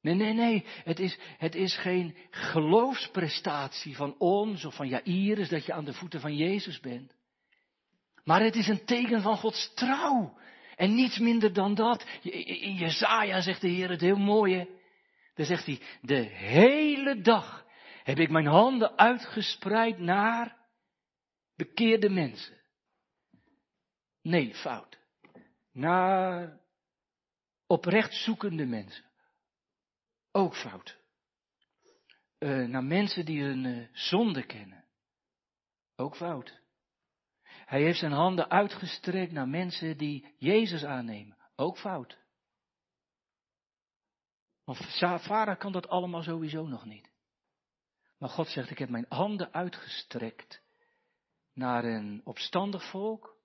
Nee, 0.00 0.14
nee, 0.14 0.32
nee. 0.32 0.64
Het 0.66 0.98
is, 0.98 1.18
het 1.38 1.54
is 1.54 1.76
geen 1.76 2.16
geloofsprestatie 2.30 3.96
van 3.96 4.14
ons 4.18 4.64
of 4.64 4.74
van 4.74 4.88
Jairus 4.88 5.48
dat 5.48 5.66
je 5.66 5.72
aan 5.72 5.84
de 5.84 5.92
voeten 5.92 6.20
van 6.20 6.36
Jezus 6.36 6.80
bent. 6.80 7.14
Maar 8.24 8.42
het 8.42 8.56
is 8.56 8.68
een 8.68 8.84
teken 8.84 9.22
van 9.22 9.36
Gods 9.36 9.74
trouw. 9.74 10.38
En 10.76 10.94
niets 10.94 11.18
minder 11.18 11.52
dan 11.52 11.74
dat. 11.74 12.06
In 12.22 12.74
Jezaja 12.74 13.40
zegt 13.40 13.60
de 13.60 13.68
Heer 13.68 13.90
het 13.90 14.00
heel 14.00 14.16
mooie. 14.16 14.68
Daar 15.34 15.46
zegt 15.46 15.66
hij, 15.66 15.80
de 16.00 16.22
hele 16.32 17.20
dag 17.20 17.66
heb 18.02 18.18
ik 18.18 18.30
mijn 18.30 18.46
handen 18.46 18.98
uitgespreid 18.98 19.98
naar 19.98 20.56
bekeerde 21.56 22.08
mensen. 22.08 22.60
Nee, 24.22 24.54
fout. 24.54 24.98
Naar 25.72 26.60
oprecht 27.66 28.14
zoekende 28.14 28.66
mensen. 28.66 29.04
Ook 30.32 30.56
fout. 30.56 30.98
Uh, 32.38 32.66
naar 32.66 32.84
mensen 32.84 33.24
die 33.24 33.42
hun 33.42 33.64
uh, 33.64 33.88
zonde 33.92 34.46
kennen. 34.46 34.84
Ook 35.96 36.16
fout. 36.16 36.60
Hij 37.42 37.82
heeft 37.82 37.98
zijn 37.98 38.12
handen 38.12 38.50
uitgestrekt 38.50 39.32
naar 39.32 39.48
mensen 39.48 39.96
die 39.96 40.34
Jezus 40.38 40.84
aannemen. 40.84 41.36
Ook 41.56 41.78
fout. 41.78 42.18
Want 44.64 45.58
kan 45.58 45.72
dat 45.72 45.88
allemaal 45.88 46.22
sowieso 46.22 46.66
nog 46.66 46.84
niet. 46.84 47.09
Maar 48.20 48.28
God 48.28 48.48
zegt, 48.48 48.70
ik 48.70 48.78
heb 48.78 48.88
mijn 48.88 49.06
handen 49.08 49.52
uitgestrekt 49.52 50.62
naar 51.54 51.84
een 51.84 52.20
opstandig 52.24 52.90
volk, 52.90 53.36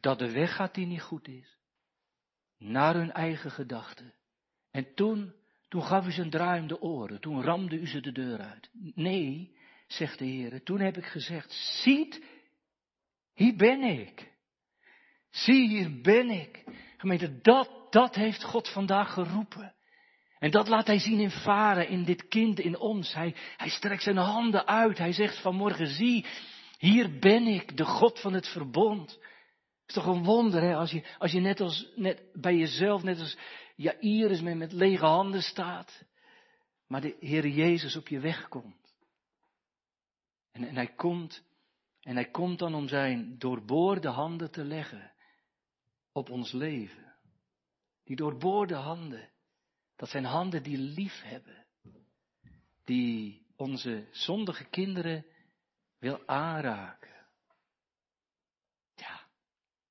dat 0.00 0.18
de 0.18 0.32
weg 0.32 0.54
gaat 0.54 0.74
die 0.74 0.86
niet 0.86 1.02
goed 1.02 1.28
is, 1.28 1.58
naar 2.58 2.94
hun 2.94 3.12
eigen 3.12 3.50
gedachten. 3.50 4.14
En 4.70 4.94
toen, 4.94 5.34
toen 5.68 5.82
gaf 5.82 6.06
u 6.06 6.12
ze 6.12 6.22
een 6.22 6.30
draai 6.30 6.66
de 6.66 6.80
oren, 6.80 7.20
toen 7.20 7.42
ramde 7.42 7.76
u 7.76 7.86
ze 7.86 8.00
de 8.00 8.12
deur 8.12 8.40
uit. 8.40 8.70
Nee, 8.94 9.56
zegt 9.86 10.18
de 10.18 10.24
Heer, 10.24 10.62
toen 10.62 10.80
heb 10.80 10.96
ik 10.96 11.06
gezegd, 11.06 11.52
ziet, 11.82 12.24
hier 13.34 13.56
ben 13.56 13.82
ik. 13.82 14.32
Zie, 15.30 15.68
hier 15.68 16.00
ben 16.00 16.30
ik. 16.30 16.64
Gemeente, 16.96 17.40
dat, 17.40 17.92
dat 17.92 18.14
heeft 18.14 18.44
God 18.44 18.68
vandaag 18.68 19.12
geroepen. 19.12 19.74
En 20.40 20.50
dat 20.50 20.68
laat 20.68 20.86
hij 20.86 20.98
zien 20.98 21.20
in 21.20 21.30
varen, 21.30 21.88
in 21.88 22.04
dit 22.04 22.28
kind, 22.28 22.58
in 22.58 22.78
ons. 22.78 23.14
Hij, 23.14 23.34
hij 23.56 23.68
strekt 23.68 24.02
zijn 24.02 24.16
handen 24.16 24.66
uit. 24.66 24.98
Hij 24.98 25.12
zegt 25.12 25.40
vanmorgen, 25.40 25.86
zie, 25.86 26.26
hier 26.78 27.18
ben 27.18 27.46
ik, 27.46 27.76
de 27.76 27.84
God 27.84 28.20
van 28.20 28.32
het 28.32 28.48
verbond. 28.48 29.10
Het 29.10 29.88
is 29.88 29.94
toch 29.94 30.06
een 30.06 30.24
wonder, 30.24 30.62
hè, 30.62 30.74
als 30.74 30.90
je, 30.90 31.04
als 31.18 31.32
je 31.32 31.40
net 31.40 31.60
als, 31.60 31.92
net 31.94 32.22
bij 32.32 32.56
jezelf, 32.56 33.02
net 33.02 33.18
als 33.20 33.38
Jairus 33.76 34.40
met, 34.40 34.56
met 34.56 34.72
lege 34.72 35.04
handen 35.04 35.42
staat. 35.42 36.04
Maar 36.86 37.00
de 37.00 37.16
Heer 37.20 37.46
Jezus 37.46 37.96
op 37.96 38.08
je 38.08 38.20
weg 38.20 38.48
komt. 38.48 38.94
En, 40.52 40.64
en 40.64 40.74
hij 40.74 40.94
komt, 40.94 41.42
en 42.00 42.14
hij 42.14 42.30
komt 42.30 42.58
dan 42.58 42.74
om 42.74 42.88
zijn 42.88 43.38
doorboorde 43.38 44.08
handen 44.08 44.50
te 44.50 44.64
leggen 44.64 45.12
op 46.12 46.30
ons 46.30 46.52
leven. 46.52 47.14
Die 48.04 48.16
doorboorde 48.16 48.74
handen. 48.74 49.30
Dat 50.00 50.08
zijn 50.08 50.24
handen 50.24 50.62
die 50.62 50.78
lief 50.78 51.22
hebben. 51.22 51.66
Die 52.84 53.46
onze 53.56 54.08
zondige 54.10 54.64
kinderen 54.64 55.26
wil 55.98 56.26
aanraken. 56.26 57.26
Ja. 58.94 59.26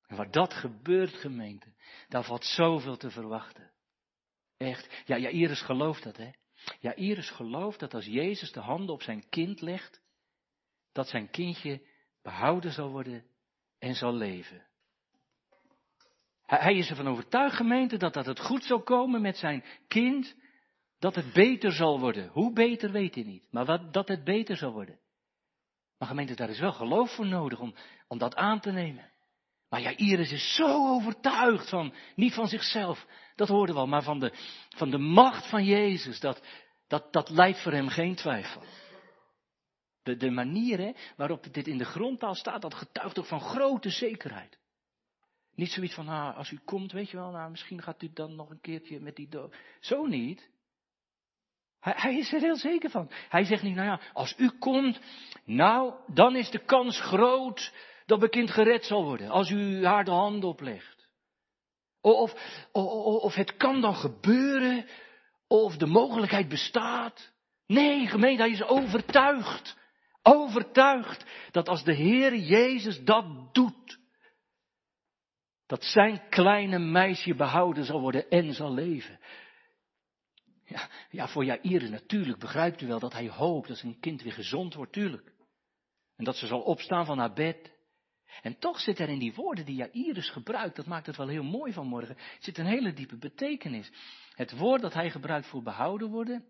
En 0.07 0.15
waar 0.15 0.31
dat 0.31 0.53
gebeurt, 0.53 1.13
gemeente, 1.13 1.73
daar 2.07 2.23
valt 2.23 2.45
zoveel 2.45 2.97
te 2.97 3.11
verwachten. 3.11 3.71
Echt. 4.57 5.03
Ja, 5.05 5.15
ja, 5.15 5.29
Iris 5.29 5.61
gelooft 5.61 6.03
dat, 6.03 6.17
hè. 6.17 6.31
Ja, 6.79 6.95
Iris 6.95 7.29
gelooft 7.29 7.79
dat 7.79 7.93
als 7.93 8.05
Jezus 8.05 8.51
de 8.51 8.59
handen 8.59 8.95
op 8.95 9.01
zijn 9.01 9.29
kind 9.29 9.61
legt, 9.61 10.01
dat 10.91 11.07
zijn 11.07 11.29
kindje 11.29 11.87
behouden 12.21 12.71
zal 12.71 12.89
worden 12.89 13.25
en 13.79 13.95
zal 13.95 14.13
leven. 14.13 14.68
Hij 16.57 16.75
is 16.75 16.89
ervan 16.89 17.07
overtuigd, 17.07 17.55
gemeente, 17.55 17.97
dat 17.97 18.13
dat 18.13 18.25
het 18.25 18.39
goed 18.39 18.63
zal 18.63 18.81
komen 18.81 19.21
met 19.21 19.37
zijn 19.37 19.63
kind, 19.87 20.35
dat 20.99 21.15
het 21.15 21.33
beter 21.33 21.71
zal 21.71 21.99
worden. 21.99 22.27
Hoe 22.27 22.53
beter 22.53 22.91
weet 22.91 23.15
hij 23.15 23.23
niet, 23.23 23.47
maar 23.51 23.91
dat 23.91 24.07
het 24.07 24.23
beter 24.23 24.57
zal 24.57 24.71
worden. 24.71 24.99
Maar 25.97 26.07
gemeente, 26.07 26.35
daar 26.35 26.49
is 26.49 26.59
wel 26.59 26.71
geloof 26.71 27.15
voor 27.15 27.25
nodig 27.25 27.59
om, 27.59 27.75
om 28.07 28.17
dat 28.17 28.35
aan 28.35 28.59
te 28.59 28.71
nemen. 28.71 29.11
Maar 29.69 29.81
ja, 29.81 29.97
Iris 29.97 30.31
is 30.31 30.55
zo 30.55 30.87
overtuigd 30.87 31.69
van, 31.69 31.93
niet 32.15 32.33
van 32.33 32.47
zichzelf, 32.47 33.05
dat 33.35 33.47
hoorden 33.47 33.75
we 33.75 33.81
al, 33.81 33.87
maar 33.87 34.03
van 34.03 34.19
de, 34.19 34.33
van 34.69 34.89
de 34.89 34.97
macht 34.97 35.49
van 35.49 35.65
Jezus, 35.65 36.19
dat, 36.19 36.41
dat, 36.87 37.13
dat 37.13 37.29
leidt 37.29 37.61
voor 37.61 37.71
hem 37.71 37.87
geen 37.87 38.15
twijfel. 38.15 38.63
De, 40.03 40.15
de 40.15 40.29
manier 40.29 40.95
waarop 41.15 41.53
dit 41.53 41.67
in 41.67 41.77
de 41.77 41.85
grondtaal 41.85 42.35
staat, 42.35 42.61
dat 42.61 42.73
getuigt 42.73 43.19
ook 43.19 43.25
van 43.25 43.41
grote 43.41 43.89
zekerheid. 43.89 44.59
Niet 45.59 45.71
zoiets 45.71 45.93
van, 45.93 46.07
ah, 46.07 46.37
als 46.37 46.51
u 46.51 46.59
komt, 46.65 46.91
weet 46.91 47.09
je 47.09 47.17
wel, 47.17 47.31
nou, 47.31 47.49
misschien 47.49 47.81
gaat 47.81 48.01
u 48.01 48.09
dan 48.13 48.35
nog 48.35 48.49
een 48.49 48.61
keertje 48.61 48.99
met 48.99 49.15
die 49.15 49.29
dood. 49.29 49.55
Zo 49.79 50.05
niet. 50.05 50.49
Hij, 51.79 51.93
hij, 51.95 52.17
is 52.17 52.33
er 52.33 52.39
heel 52.39 52.55
zeker 52.55 52.89
van. 52.89 53.11
Hij 53.29 53.43
zegt 53.43 53.63
niet, 53.63 53.75
nou 53.75 53.87
ja, 53.87 53.99
als 54.13 54.33
u 54.37 54.49
komt, 54.49 54.99
nou, 55.45 55.93
dan 56.13 56.35
is 56.35 56.49
de 56.49 56.65
kans 56.65 57.01
groot 57.01 57.73
dat 58.05 58.19
mijn 58.19 58.31
kind 58.31 58.51
gered 58.51 58.85
zal 58.85 59.03
worden. 59.03 59.29
Als 59.29 59.49
u 59.49 59.85
haar 59.85 60.03
de 60.03 60.11
hand 60.11 60.43
oplegt. 60.43 61.07
Of, 62.01 62.33
of, 62.71 63.21
of 63.21 63.33
het 63.33 63.57
kan 63.57 63.81
dan 63.81 63.95
gebeuren, 63.95 64.85
of 65.47 65.77
de 65.77 65.87
mogelijkheid 65.87 66.49
bestaat. 66.49 67.33
Nee, 67.67 68.07
gemeente, 68.07 68.41
hij 68.41 68.51
is 68.51 68.63
overtuigd. 68.63 69.77
Overtuigd 70.23 71.25
dat 71.51 71.69
als 71.69 71.83
de 71.83 71.93
Heer 71.93 72.35
Jezus 72.35 73.03
dat 73.03 73.53
doet, 73.53 73.98
dat 75.69 75.83
zijn 75.83 76.29
kleine 76.29 76.79
meisje 76.79 77.35
behouden 77.35 77.85
zal 77.85 77.99
worden 78.01 78.29
en 78.29 78.53
zal 78.53 78.73
leven. 78.73 79.19
Ja, 80.65 80.89
ja 81.09 81.27
voor 81.27 81.45
Jair 81.45 81.89
natuurlijk 81.89 82.39
begrijpt 82.39 82.81
u 82.81 82.87
wel 82.87 82.99
dat 82.99 83.13
hij 83.13 83.29
hoopt 83.29 83.67
dat 83.67 83.77
zijn 83.77 83.99
kind 83.99 84.21
weer 84.21 84.33
gezond 84.33 84.73
wordt, 84.73 84.91
tuurlijk. 84.91 85.33
En 86.15 86.23
dat 86.23 86.35
ze 86.35 86.47
zal 86.47 86.61
opstaan 86.61 87.05
van 87.05 87.17
haar 87.17 87.33
bed. 87.33 87.71
En 88.41 88.59
toch 88.59 88.79
zit 88.79 88.99
er 88.99 89.09
in 89.09 89.19
die 89.19 89.33
woorden 89.33 89.65
die 89.65 89.75
Jairus 89.75 90.29
gebruikt, 90.29 90.75
dat 90.75 90.85
maakt 90.85 91.05
het 91.05 91.17
wel 91.17 91.27
heel 91.27 91.43
mooi 91.43 91.73
vanmorgen, 91.73 92.17
zit 92.39 92.57
een 92.57 92.65
hele 92.65 92.93
diepe 92.93 93.17
betekenis. 93.17 93.91
Het 94.33 94.57
woord 94.57 94.81
dat 94.81 94.93
hij 94.93 95.09
gebruikt 95.09 95.47
voor 95.47 95.63
behouden 95.63 96.09
worden, 96.09 96.45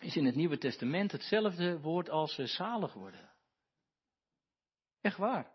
is 0.00 0.16
in 0.16 0.24
het 0.24 0.34
Nieuwe 0.34 0.58
Testament 0.58 1.12
hetzelfde 1.12 1.80
woord 1.80 2.10
als 2.10 2.38
uh, 2.38 2.46
zalig 2.46 2.92
worden. 2.92 3.30
Echt 5.00 5.16
waar. 5.16 5.53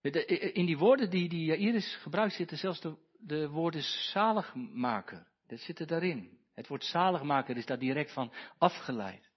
In 0.00 0.66
die 0.66 0.78
woorden 0.78 1.10
die, 1.10 1.28
die 1.28 1.44
Jairus 1.44 1.94
gebruikt 1.94 2.34
zitten 2.34 2.58
zelfs 2.58 2.80
de, 2.80 2.96
de 3.18 3.48
woorden 3.48 3.82
zaligmaker. 3.82 5.26
Dat 5.46 5.60
zit 5.60 5.78
er 5.78 5.86
daarin. 5.86 6.38
Het 6.54 6.68
woord 6.68 6.84
zaligmaker 6.84 7.56
is 7.56 7.66
daar 7.66 7.78
direct 7.78 8.12
van 8.12 8.32
afgeleid. 8.58 9.30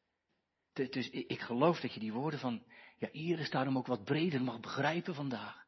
Dus 0.73 1.09
ik 1.09 1.39
geloof 1.39 1.79
dat 1.79 1.93
je 1.93 1.99
die 1.99 2.13
woorden 2.13 2.39
van 2.39 2.63
Jairus 2.97 3.49
daarom 3.49 3.77
ook 3.77 3.87
wat 3.87 4.03
breder 4.03 4.41
mag 4.41 4.59
begrijpen 4.59 5.15
vandaag. 5.15 5.63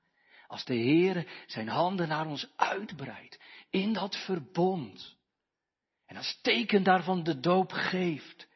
Als 0.47 0.65
de 0.65 0.75
Heer 0.75 1.43
zijn 1.47 1.67
handen 1.67 2.07
naar 2.07 2.27
ons 2.27 2.51
uitbreidt 2.55 3.39
in 3.69 3.93
dat 3.93 4.15
verbond. 4.15 5.17
En 6.05 6.17
als 6.17 6.39
teken 6.41 6.83
daarvan 6.83 7.23
de 7.23 7.39
doop 7.39 7.71
geeft, 7.71 8.47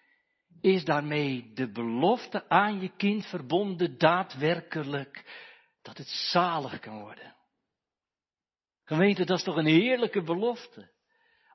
is 0.62 0.86
daarmee 0.86 1.52
de 1.54 1.72
belofte 1.72 2.50
aan 2.50 2.80
je 2.80 2.96
kind 2.96 3.26
verbonden 3.26 3.98
daadwerkelijk 3.98 5.24
dat 5.82 5.98
het 5.98 6.08
zalig 6.08 6.80
kan 6.80 7.00
worden. 7.00 7.36
Gemeente, 8.84 9.26
dat 9.26 9.38
is 9.38 9.44
toch 9.44 9.56
een 9.56 9.66
heerlijke 9.66 10.22
belofte. 10.22 10.92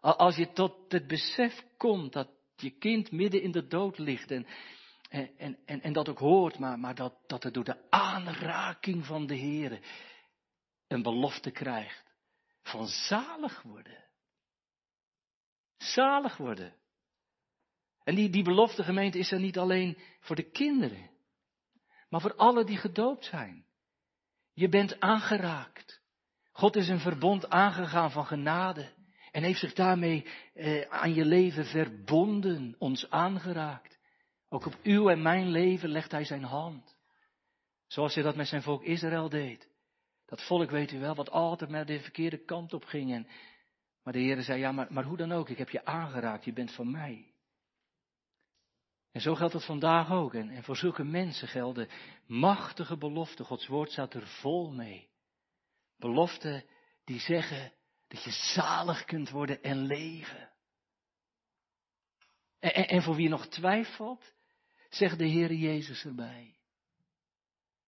Als 0.01 0.37
je 0.37 0.53
tot 0.53 0.93
het 0.93 1.07
besef 1.07 1.65
komt 1.77 2.13
dat 2.13 2.29
je 2.57 2.71
kind 2.71 3.11
midden 3.11 3.43
in 3.43 3.51
de 3.51 3.67
dood 3.67 3.99
ligt 3.99 4.31
en, 4.31 4.47
en, 5.37 5.59
en, 5.67 5.93
dat 5.93 6.09
ook 6.09 6.19
hoort, 6.19 6.59
maar, 6.59 6.79
maar 6.79 6.95
dat, 6.95 7.15
dat 7.27 7.43
het 7.43 7.55
door 7.55 7.65
de 7.65 7.91
aanraking 7.91 9.07
van 9.07 9.27
de 9.27 9.35
Heer 9.35 9.81
een 10.87 11.03
belofte 11.03 11.51
krijgt 11.51 12.05
van 12.63 12.87
zalig 12.87 13.63
worden. 13.63 14.05
Zalig 15.77 16.37
worden. 16.37 16.75
En 18.05 18.15
die, 18.15 18.31
die 18.31 18.43
belofte 18.43 18.83
gemeente 18.83 19.19
is 19.19 19.33
er 19.33 19.41
niet 19.41 19.59
alleen 19.59 19.99
voor 20.21 20.37
de 20.37 20.51
kinderen, 20.51 21.11
maar 22.09 22.21
voor 22.21 22.35
alle 22.35 22.65
die 22.65 22.77
gedoopt 22.77 23.25
zijn. 23.25 23.64
Je 24.55 24.69
bent 24.69 25.01
aangeraakt. 25.01 26.03
God 26.53 26.77
is 26.77 26.89
een 26.89 27.01
verbond 27.01 27.49
aangegaan 27.49 28.11
van 28.11 28.27
genade 28.27 28.93
en 29.31 29.43
heeft 29.43 29.61
zich 29.61 29.73
daarmee 29.73 30.27
eh, 30.55 30.81
aan 30.81 31.15
je 31.15 31.25
leven 31.25 31.65
verbonden, 31.65 32.75
ons 32.79 33.11
aangeraakt. 33.11 33.99
Ook 34.49 34.67
op 34.67 34.79
uw 34.83 35.09
en 35.09 35.23
mijn 35.23 35.49
leven 35.49 35.89
legt 35.89 36.11
hij 36.11 36.25
zijn 36.25 36.45
hand. 36.45 36.97
Zoals 37.87 38.15
hij 38.15 38.23
dat 38.23 38.37
met 38.37 38.49
zijn 38.49 38.63
volk 38.63 38.83
Israël 38.83 39.29
deed. 39.29 39.69
Dat 40.27 40.47
volk 40.47 40.71
weet 40.71 40.93
u 40.93 40.99
wel, 40.99 41.15
wat 41.15 41.31
altijd 41.31 41.71
maar 41.71 41.87
de 41.87 42.01
verkeerde 42.01 42.45
kant 42.45 42.73
op 42.73 42.85
ging. 42.85 43.13
En, 43.13 43.27
maar 44.03 44.13
de 44.13 44.19
Heer 44.19 44.43
zei, 44.43 44.59
ja, 44.59 44.73
maar, 44.73 44.87
maar 44.91 45.05
hoe 45.05 45.17
dan 45.17 45.33
ook, 45.33 45.49
ik 45.49 45.59
heb 45.59 45.71
je 45.71 45.85
aangeraakt, 45.85 46.45
je 46.45 46.53
bent 46.53 46.73
van 46.73 46.91
mij. 46.91 47.34
En 49.15 49.21
zo 49.21 49.35
geldt 49.35 49.53
het 49.53 49.65
vandaag 49.65 50.11
ook. 50.11 50.35
En, 50.35 50.51
en 50.51 50.63
voor 50.63 50.77
zulke 50.77 51.05
mensen 51.05 51.49
gelden 51.49 51.89
machtige 52.27 52.97
beloften. 52.97 53.45
Gods 53.45 53.67
woord 53.67 53.91
staat 53.91 54.15
er 54.15 54.27
vol 54.27 54.71
mee. 54.71 55.09
Beloften 55.97 56.65
die 57.05 57.21
zeggen 57.21 57.73
dat 58.09 58.25
je 58.25 58.31
zalig 58.31 59.05
kunt 59.05 59.31
worden 59.31 59.63
en 59.63 59.87
leven. 59.87 60.51
En, 62.59 62.75
en, 62.75 62.89
en 62.89 63.03
voor 63.03 63.15
wie 63.15 63.29
nog 63.29 63.47
twijfelt, 63.47 64.33
zegt 64.89 65.19
de 65.19 65.27
Heer 65.27 65.53
Jezus 65.53 66.05
erbij. 66.05 66.59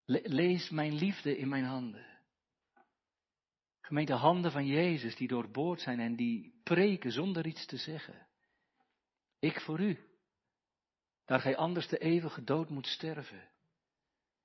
lees 0.05 0.69
mijn 0.69 0.93
liefde 0.93 1.37
in 1.37 1.49
mijn 1.49 1.65
handen. 1.65 2.05
Gemeente 3.81 4.13
handen 4.13 4.51
van 4.51 4.65
Jezus 4.65 5.15
die 5.15 5.27
doorboord 5.27 5.81
zijn 5.81 5.99
en 5.99 6.15
die 6.15 6.59
preken 6.63 7.11
zonder 7.11 7.45
iets 7.45 7.65
te 7.65 7.77
zeggen. 7.77 8.27
Ik 9.39 9.61
voor 9.61 9.79
u. 9.79 10.06
Daar 11.27 11.39
gij 11.39 11.55
anders 11.55 11.87
de 11.87 11.97
eeuwige 11.97 12.43
dood 12.43 12.69
moet 12.69 12.87
sterven. 12.87 13.49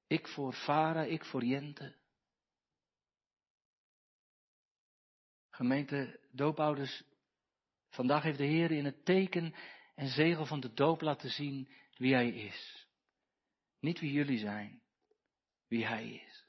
Ik 0.06 0.28
voor 0.28 0.52
Vara, 0.52 1.04
ik 1.04 1.24
voor 1.24 1.44
Jente. 1.44 1.94
Gemeente 5.50 6.20
doopouders, 6.30 7.02
vandaag 7.88 8.22
heeft 8.22 8.38
de 8.38 8.44
Heer 8.44 8.70
in 8.70 8.84
het 8.84 9.04
teken 9.04 9.54
en 9.94 10.08
zegel 10.08 10.46
van 10.46 10.60
de 10.60 10.72
doop 10.72 11.00
laten 11.00 11.30
zien 11.30 11.68
wie 11.96 12.14
Hij 12.14 12.28
is. 12.28 12.86
Niet 13.80 14.00
wie 14.00 14.12
jullie 14.12 14.38
zijn, 14.38 14.82
wie 15.68 15.86
Hij 15.86 16.08
is. 16.08 16.46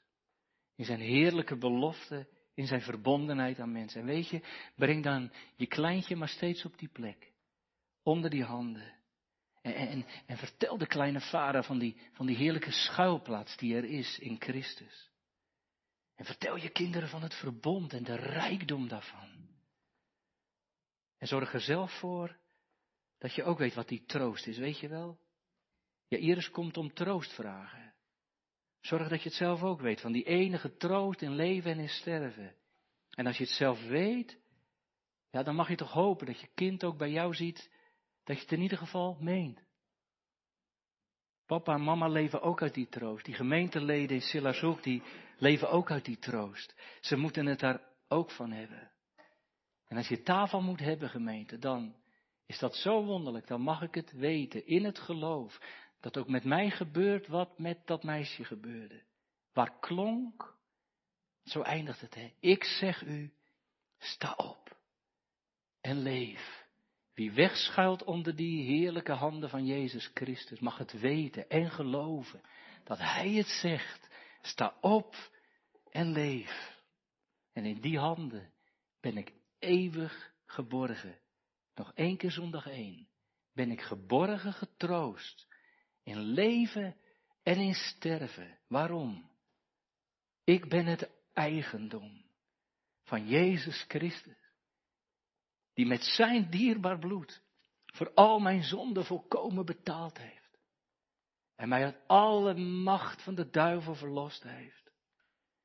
In 0.74 0.84
zijn 0.84 1.00
heerlijke 1.00 1.56
belofte, 1.56 2.28
in 2.54 2.66
zijn 2.66 2.80
verbondenheid 2.80 3.58
aan 3.58 3.72
mensen. 3.72 4.00
En 4.00 4.06
weet 4.06 4.28
je, 4.28 4.40
breng 4.76 5.02
dan 5.02 5.32
je 5.56 5.66
kleintje 5.66 6.16
maar 6.16 6.28
steeds 6.28 6.64
op 6.64 6.78
die 6.78 6.88
plek. 6.88 7.32
Onder 8.02 8.30
die 8.30 8.44
handen. 8.44 9.02
En, 9.64 10.06
en, 10.26 10.36
vertel 10.36 10.78
de 10.78 10.86
kleine 10.86 11.20
vader 11.20 11.64
van 11.64 11.78
die, 11.78 11.96
van 12.12 12.26
die 12.26 12.36
heerlijke 12.36 12.70
schuilplaats 12.72 13.56
die 13.56 13.76
er 13.76 13.84
is 13.84 14.18
in 14.18 14.36
Christus. 14.40 15.10
En 16.14 16.24
vertel 16.24 16.56
je 16.56 16.68
kinderen 16.68 17.08
van 17.08 17.22
het 17.22 17.34
verbond 17.34 17.92
en 17.92 18.04
de 18.04 18.14
rijkdom 18.14 18.88
daarvan. 18.88 19.48
En 21.18 21.26
zorg 21.26 21.52
er 21.52 21.60
zelf 21.60 21.98
voor 21.98 22.36
dat 23.18 23.34
je 23.34 23.44
ook 23.44 23.58
weet 23.58 23.74
wat 23.74 23.88
die 23.88 24.04
troost 24.04 24.46
is, 24.46 24.58
weet 24.58 24.78
je 24.78 24.88
wel? 24.88 25.18
Ja, 26.08 26.18
Iris 26.18 26.50
komt 26.50 26.76
om 26.76 26.94
troost 26.94 27.32
vragen. 27.32 27.94
Zorg 28.80 29.08
dat 29.08 29.22
je 29.22 29.28
het 29.28 29.38
zelf 29.38 29.62
ook 29.62 29.80
weet, 29.80 30.00
van 30.00 30.12
die 30.12 30.24
enige 30.24 30.76
troost 30.76 31.22
in 31.22 31.34
leven 31.34 31.70
en 31.70 31.78
in 31.78 31.88
sterven. 31.88 32.54
En 33.10 33.26
als 33.26 33.36
je 33.36 33.44
het 33.44 33.52
zelf 33.52 33.86
weet, 33.86 34.38
ja, 35.30 35.42
dan 35.42 35.54
mag 35.54 35.68
je 35.68 35.76
toch 35.76 35.92
hopen 35.92 36.26
dat 36.26 36.40
je 36.40 36.48
kind 36.54 36.84
ook 36.84 36.98
bij 36.98 37.10
jou 37.10 37.34
ziet 37.34 37.72
dat 38.24 38.36
je 38.36 38.42
het 38.42 38.52
in 38.52 38.60
ieder 38.60 38.78
geval 38.78 39.16
meent. 39.20 39.62
Papa 41.46 41.74
en 41.74 41.82
mama 41.82 42.08
leven 42.08 42.42
ook 42.42 42.62
uit 42.62 42.74
die 42.74 42.88
troost. 42.88 43.24
Die 43.24 43.34
gemeenteleden 43.34 44.16
in 44.16 44.22
Silashoek, 44.22 44.82
die 44.82 45.02
leven 45.38 45.70
ook 45.70 45.90
uit 45.90 46.04
die 46.04 46.18
troost. 46.18 46.74
Ze 47.00 47.16
moeten 47.16 47.46
het 47.46 47.60
daar 47.60 47.80
ook 48.08 48.30
van 48.30 48.50
hebben. 48.50 48.90
En 49.86 49.96
als 49.96 50.08
je 50.08 50.22
tafel 50.22 50.62
moet 50.62 50.80
hebben, 50.80 51.08
gemeente, 51.08 51.58
dan 51.58 51.96
is 52.46 52.58
dat 52.58 52.76
zo 52.76 53.04
wonderlijk. 53.04 53.46
Dan 53.46 53.60
mag 53.60 53.82
ik 53.82 53.94
het 53.94 54.12
weten, 54.12 54.66
in 54.66 54.84
het 54.84 54.98
geloof, 54.98 55.60
dat 56.00 56.18
ook 56.18 56.28
met 56.28 56.44
mij 56.44 56.70
gebeurt 56.70 57.26
wat 57.26 57.58
met 57.58 57.86
dat 57.86 58.02
meisje 58.02 58.44
gebeurde. 58.44 59.02
Waar 59.52 59.78
klonk, 59.78 60.56
zo 61.44 61.60
eindigt 61.60 62.00
het, 62.00 62.14
hè. 62.14 62.32
Ik 62.40 62.64
zeg 62.64 63.02
u, 63.02 63.32
sta 63.98 64.32
op 64.32 64.76
en 65.80 65.98
leef. 65.98 66.63
Wie 67.14 67.32
wegschuilt 67.32 68.04
onder 68.04 68.36
die 68.36 68.64
heerlijke 68.64 69.12
handen 69.12 69.48
van 69.48 69.66
Jezus 69.66 70.10
Christus, 70.14 70.60
mag 70.60 70.78
het 70.78 71.00
weten 71.00 71.48
en 71.48 71.70
geloven 71.70 72.40
dat 72.84 72.98
Hij 72.98 73.32
het 73.32 73.46
zegt. 73.46 74.08
Sta 74.42 74.74
op 74.80 75.30
en 75.90 76.12
leef. 76.12 76.82
En 77.52 77.64
in 77.64 77.80
die 77.80 77.98
handen 77.98 78.52
ben 79.00 79.16
ik 79.16 79.32
eeuwig 79.58 80.32
geborgen. 80.46 81.18
Nog 81.74 81.92
één 81.94 82.16
keer 82.16 82.30
zondag 82.30 82.66
één. 82.66 83.08
Ben 83.52 83.70
ik 83.70 83.80
geborgen 83.80 84.52
getroost. 84.52 85.46
In 86.02 86.18
leven 86.18 86.96
en 87.42 87.58
in 87.58 87.74
sterven. 87.74 88.58
Waarom? 88.68 89.30
Ik 90.44 90.68
ben 90.68 90.86
het 90.86 91.10
eigendom 91.32 92.24
van 93.02 93.28
Jezus 93.28 93.84
Christus 93.88 94.43
die 95.74 95.86
met 95.86 96.02
zijn 96.02 96.50
dierbaar 96.50 96.98
bloed 96.98 97.42
voor 97.86 98.14
al 98.14 98.38
mijn 98.38 98.62
zonden 98.62 99.04
volkomen 99.04 99.64
betaald 99.64 100.18
heeft. 100.18 100.58
En 101.56 101.68
mij 101.68 101.84
uit 101.84 102.00
alle 102.06 102.54
macht 102.54 103.22
van 103.22 103.34
de 103.34 103.50
duivel 103.50 103.94
verlost 103.94 104.42
heeft. 104.42 104.92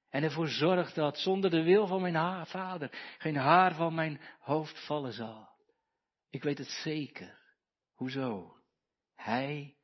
En 0.10 0.24
ervoor 0.24 0.48
zorgt 0.48 0.96
dat 0.96 1.18
zonder 1.18 1.50
de 1.50 1.64
wil 1.64 1.88
van 1.88 2.02
mijn 2.02 2.46
vader 2.46 3.16
geen 3.18 3.36
haar 3.36 3.76
van 3.76 3.94
mijn 3.94 4.22
hoofd 4.40 4.86
vallen 4.86 5.14
zal. 5.14 5.50
Ik 6.30 6.44
weet 6.44 6.58
het 6.58 6.68
zeker. 6.68 7.40
Hoezo? 7.94 8.58
Hij 9.16 9.78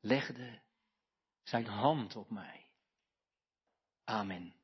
legde 0.00 0.62
zijn 1.42 1.66
hand 1.66 2.16
op 2.16 2.30
mij. 2.30 2.66
Amen. 4.04 4.61